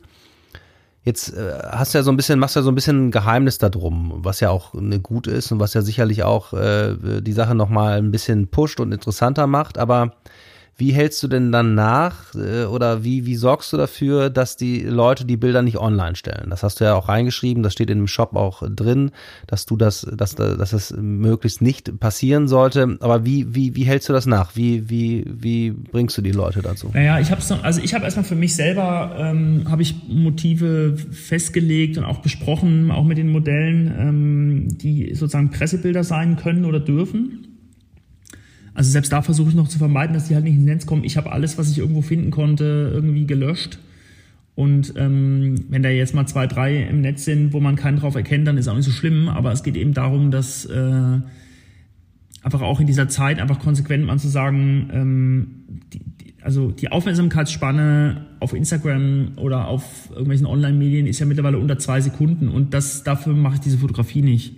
Jetzt 1.05 1.33
äh, 1.33 1.59
hast 1.69 1.93
du 1.93 1.99
ja 1.99 2.03
so 2.03 2.11
ein 2.11 2.17
bisschen, 2.17 2.39
machst 2.39 2.55
du 2.55 2.59
ja 2.59 2.63
so 2.63 2.71
ein 2.71 2.75
bisschen 2.75 3.07
ein 3.07 3.11
Geheimnis 3.11 3.59
darum, 3.59 4.11
was 4.17 4.39
ja 4.39 4.49
auch 4.49 4.73
ne, 4.73 4.99
gut 4.99 5.27
ist 5.27 5.51
und 5.51 5.59
was 5.59 5.75
ja 5.75 5.83
sicherlich 5.83 6.23
auch 6.23 6.51
äh, 6.53 7.21
die 7.21 7.31
Sache 7.31 7.53
nochmal 7.53 7.99
ein 7.99 8.11
bisschen 8.11 8.47
pusht 8.47 8.79
und 8.79 8.91
interessanter 8.91 9.45
macht. 9.45 9.77
Aber 9.77 10.13
wie 10.77 10.91
hältst 10.91 11.23
du 11.23 11.29
denn 11.29 11.51
dann 11.53 11.73
nach 11.73 12.35
äh, 12.35 12.65
oder 12.65 13.03
wie, 13.03 13.25
wie 13.25 13.35
sorgst 13.35 13.71
du 13.71 13.77
dafür, 13.77 14.29
dass 14.29 14.57
die 14.57 14.81
Leute 14.81 15.23
die 15.23 15.37
Bilder 15.37 15.61
nicht 15.61 15.77
online 15.77 16.15
stellen? 16.17 16.49
Das 16.49 16.63
hast 16.63 16.79
du 16.79 16.83
ja 16.83 16.95
auch 16.95 17.07
reingeschrieben, 17.07 17.63
das 17.63 17.73
steht 17.73 17.89
in 17.89 17.99
dem 17.99 18.07
Shop 18.07 18.35
auch 18.35 18.61
drin, 18.69 19.11
dass 19.47 19.65
du 19.65 19.77
das, 19.77 20.05
dass, 20.11 20.35
dass 20.35 20.71
das 20.71 20.93
möglichst 20.97 21.61
nicht 21.61 21.99
passieren 21.99 22.49
sollte. 22.49 22.97
Aber 22.99 23.25
wie, 23.25 23.55
wie, 23.55 23.75
wie 23.75 23.83
hältst 23.83 24.09
du 24.09 24.13
das 24.13 24.25
nach? 24.25 24.55
Wie, 24.55 24.89
wie, 24.89 25.23
wie 25.25 25.71
bringst 25.71 26.17
du 26.17 26.21
die 26.21 26.33
Leute 26.33 26.61
dazu? 26.61 26.91
Naja, 26.93 27.19
ich 27.19 27.31
habe 27.31 27.41
also 27.63 27.81
ich 27.81 27.93
habe 27.93 28.03
erstmal 28.03 28.25
für 28.25 28.35
mich 28.35 28.55
selber 28.55 29.15
ähm, 29.17 29.67
habe 29.69 29.81
ich 29.81 29.95
Motive 30.09 30.97
festgelegt 30.97 31.97
und 31.97 32.03
auch 32.03 32.19
besprochen, 32.19 32.91
auch 32.91 33.05
mit 33.05 33.17
den 33.17 33.31
Modellen, 33.31 33.93
ähm, 33.97 34.77
die 34.77 35.15
sozusagen 35.15 35.51
Pressebilder 35.51 36.03
sein 36.03 36.35
können 36.35 36.65
oder 36.65 36.81
dürfen. 36.81 37.54
Also 38.75 38.91
selbst 38.91 39.11
da 39.11 39.21
versuche 39.21 39.49
ich 39.49 39.55
noch 39.55 39.69
zu 39.69 39.77
vermeiden, 39.77 40.13
dass 40.13 40.27
die 40.27 40.35
halt 40.35 40.43
nicht 40.43 40.55
ins 40.55 40.65
Netz 40.65 40.85
kommen. 40.85 41.05
Ich 41.05 41.15
habe 41.17 41.31
alles, 41.31 41.57
was 41.57 41.71
ich 41.71 41.79
irgendwo 41.79 42.01
finden 42.01 42.29
konnte, 42.29 42.91
irgendwie 42.93 43.25
gelöscht. 43.25 43.79
Und 44.53 44.93
ähm, 44.97 45.55
wenn 45.69 45.81
da 45.81 45.89
jetzt 45.89 46.13
mal 46.13 46.27
zwei, 46.27 46.45
drei 46.45 46.83
im 46.83 47.01
Netz 47.01 47.25
sind, 47.25 47.53
wo 47.53 47.59
man 47.59 47.77
keinen 47.77 47.97
drauf 47.97 48.15
erkennt, 48.15 48.47
dann 48.47 48.57
ist 48.57 48.67
auch 48.67 48.75
nicht 48.75 48.85
so 48.85 48.91
schlimm. 48.91 49.29
Aber 49.29 49.51
es 49.53 49.63
geht 49.63 49.77
eben 49.77 49.93
darum, 49.93 50.29
dass 50.29 50.65
äh, 50.65 51.19
einfach 52.45 52.61
auch 52.61 52.79
in 52.81 52.87
dieser 52.87 53.07
Zeit 53.07 53.39
einfach 53.39 53.59
konsequent 53.59 54.05
mal 54.05 54.19
zu 54.19 54.27
sagen, 54.27 54.89
ähm, 54.93 55.47
die, 55.93 55.99
die, 55.99 56.33
also 56.41 56.71
die 56.71 56.91
Aufmerksamkeitsspanne 56.91 58.27
auf 58.39 58.53
Instagram 58.53 59.31
oder 59.37 59.67
auf 59.67 60.09
irgendwelchen 60.11 60.45
Online-Medien 60.45 61.07
ist 61.07 61.19
ja 61.19 61.25
mittlerweile 61.25 61.57
unter 61.57 61.79
zwei 61.79 62.01
Sekunden 62.01 62.49
und 62.49 62.73
das 62.73 63.03
dafür 63.03 63.33
mache 63.33 63.55
ich 63.55 63.61
diese 63.61 63.77
Fotografie 63.77 64.21
nicht. 64.21 64.53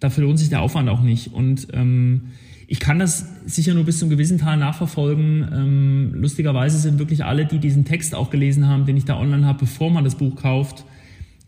Dafür 0.00 0.24
lohnt 0.24 0.38
sich 0.38 0.48
der 0.48 0.62
Aufwand 0.62 0.88
auch 0.88 1.02
nicht. 1.02 1.32
Und 1.32 1.68
ähm, 1.72 2.32
ich 2.68 2.80
kann 2.80 2.98
das 2.98 3.26
sicher 3.46 3.74
nur 3.74 3.84
bis 3.84 3.98
zum 3.98 4.10
gewissen 4.10 4.38
Teil 4.38 4.56
nachverfolgen. 4.58 5.48
Ähm, 5.52 6.14
lustigerweise 6.14 6.78
sind 6.78 6.98
wirklich 6.98 7.24
alle, 7.24 7.46
die 7.46 7.58
diesen 7.58 7.84
Text 7.84 8.14
auch 8.14 8.30
gelesen 8.30 8.66
haben, 8.66 8.86
den 8.86 8.96
ich 8.96 9.04
da 9.04 9.16
online 9.18 9.46
habe, 9.46 9.60
bevor 9.60 9.90
man 9.90 10.02
das 10.04 10.16
Buch 10.16 10.34
kauft. 10.34 10.84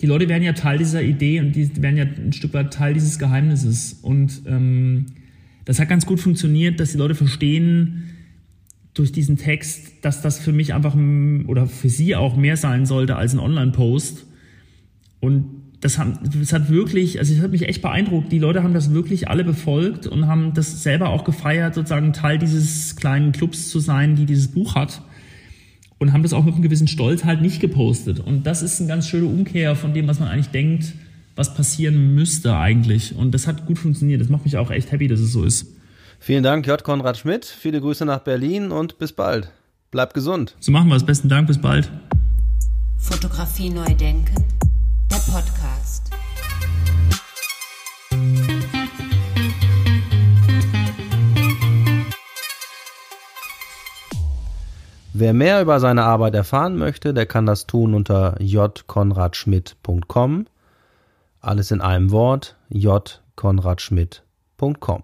Die 0.01 0.07
Leute 0.07 0.29
werden 0.29 0.45
ja 0.45 0.53
Teil 0.53 0.79
dieser 0.79 1.03
Idee 1.03 1.41
und 1.41 1.57
die 1.57 1.83
werden 1.83 1.97
ja 1.97 2.05
ein 2.05 2.33
Stück 2.33 2.55
weit 2.55 2.73
Teil 2.73 2.95
dieses 2.95 3.19
Geheimnisses. 3.19 3.99
Und 4.01 4.43
ähm, 4.47 5.07
das 5.65 5.81
hat 5.81 5.89
ganz 5.89 6.07
gut 6.07 6.21
funktioniert, 6.21 6.79
dass 6.79 6.93
die 6.93 6.99
Leute 6.99 7.17
verstehen 7.17 8.05
durch 8.95 9.11
diesen 9.11 9.37
Text, 9.37 9.93
dass 10.03 10.23
das 10.23 10.39
für 10.39 10.53
mich 10.53 10.73
einfach 10.73 10.97
oder 11.47 11.67
für 11.67 11.89
sie 11.89 12.15
auch 12.15 12.37
mehr 12.37 12.57
sein 12.57 12.87
sollte 12.87 13.17
als 13.17 13.33
ein 13.33 13.41
Online-Post. 13.41 14.25
Und 15.19 15.58
das, 15.81 15.99
haben, 15.99 16.19
das 16.41 16.53
hat 16.53 16.71
wirklich, 16.71 17.19
also 17.19 17.33
es 17.33 17.41
hat 17.41 17.53
mich 17.53 17.69
echt 17.69 17.83
beeindruckt. 17.83 18.33
Die 18.33 18.39
Leute 18.39 18.63
haben 18.63 18.75
das 18.75 18.93
wirklich 18.93 19.29
alle 19.29 19.45
befolgt 19.45 20.07
und 20.07 20.27
haben 20.27 20.53
das 20.55 20.83
selber 20.83 21.11
auch 21.11 21.25
gefeiert, 21.25 21.75
sozusagen 21.75 22.13
Teil 22.13 22.39
dieses 22.39 22.97
kleinen 22.97 23.33
Clubs 23.33 23.69
zu 23.69 23.79
sein, 23.79 24.17
die 24.17 24.27
dieses 24.27 24.49
Buch 24.49 24.75
hat. 24.75 25.03
Und 26.01 26.13
haben 26.13 26.23
das 26.23 26.33
auch 26.33 26.45
mit 26.45 26.55
einem 26.55 26.63
gewissen 26.63 26.87
Stolz 26.87 27.25
halt 27.25 27.43
nicht 27.43 27.61
gepostet. 27.61 28.21
Und 28.21 28.47
das 28.47 28.63
ist 28.63 28.81
eine 28.81 28.89
ganz 28.89 29.09
schöne 29.09 29.27
Umkehr 29.27 29.75
von 29.75 29.95
dem, 29.95 30.07
was 30.07 30.21
man 30.21 30.29
eigentlich 30.29 30.51
denkt, 30.51 30.93
was 31.35 31.55
passieren 31.55 32.15
müsste 32.15 32.57
eigentlich. 32.57 33.17
Und 33.17 33.33
das 33.33 33.49
hat 33.49 33.67
gut 33.67 33.79
funktioniert. 33.79 34.21
Das 34.21 34.29
macht 34.29 34.45
mich 34.45 34.57
auch 34.57 34.71
echt 34.71 34.93
happy, 34.93 35.09
dass 35.09 35.19
es 35.19 35.33
so 35.33 35.45
ist. 35.45 35.75
Vielen 36.21 36.45
Dank, 36.45 36.67
J. 36.67 36.83
Konrad 36.83 37.19
Schmidt. 37.19 37.47
Viele 37.47 37.81
Grüße 37.81 38.05
nach 38.05 38.21
Berlin 38.21 38.71
und 38.71 38.99
bis 38.99 39.13
bald. 39.13 39.51
Bleib 39.91 40.15
gesund. 40.15 40.57
So 40.61 40.71
machen 40.71 40.89
wir 40.89 40.97
es. 40.97 41.05
Besten 41.05 41.29
Dank. 41.29 41.49
Bis 41.49 41.59
bald. 41.59 41.91
Fotografie 42.97 43.71
neu 43.71 43.95
denken 43.95 44.58
Wer 55.21 55.35
mehr 55.35 55.61
über 55.61 55.81
seine 55.81 56.05
Arbeit 56.05 56.37
erfahren 56.37 56.77
möchte, 56.77 57.13
der 57.13 57.27
kann 57.27 57.45
das 57.45 57.67
tun 57.67 57.93
unter 57.93 58.41
jkonradschmidt.com. 58.41 60.47
Alles 61.41 61.73
in 61.73 61.81
einem 61.81 62.13
Wort, 62.13 62.55
jkonradschmidt.com. 62.69 65.03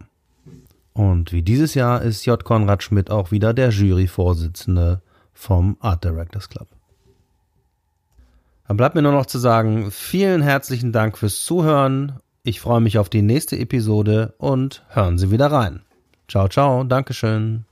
Und 0.92 1.32
wie 1.32 1.42
dieses 1.42 1.74
Jahr 1.74 2.02
ist 2.02 2.26
J. 2.26 2.44
Konrad 2.44 2.84
Schmidt 2.84 3.10
auch 3.10 3.32
wieder 3.32 3.52
der 3.54 3.70
Juryvorsitzende 3.70 5.02
vom 5.32 5.76
Art 5.80 6.04
Directors 6.04 6.48
Club. 6.48 6.68
Dann 8.68 8.76
bleibt 8.76 8.94
mir 8.94 9.02
nur 9.02 9.10
noch 9.10 9.26
zu 9.26 9.40
sagen, 9.40 9.90
vielen 9.90 10.42
herzlichen 10.42 10.92
Dank 10.92 11.18
fürs 11.18 11.44
Zuhören. 11.44 12.20
Ich 12.44 12.60
freue 12.60 12.80
mich 12.80 12.98
auf 12.98 13.08
die 13.08 13.22
nächste 13.22 13.58
Episode 13.58 14.34
und 14.38 14.84
hören 14.90 15.18
Sie 15.18 15.32
wieder 15.32 15.50
rein. 15.50 15.80
Ciao, 16.28 16.46
ciao, 16.46 16.84
Dankeschön. 16.84 17.64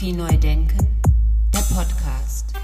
Fotografie 0.00 0.12
neu 0.12 0.38
denken, 0.38 1.02
der 1.52 1.60
Podcast. 1.74 2.54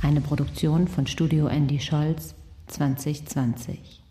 Eine 0.00 0.20
Produktion 0.20 0.86
von 0.86 1.08
Studio 1.08 1.48
Andy 1.48 1.80
Scholz 1.80 2.36
2020. 2.68 4.03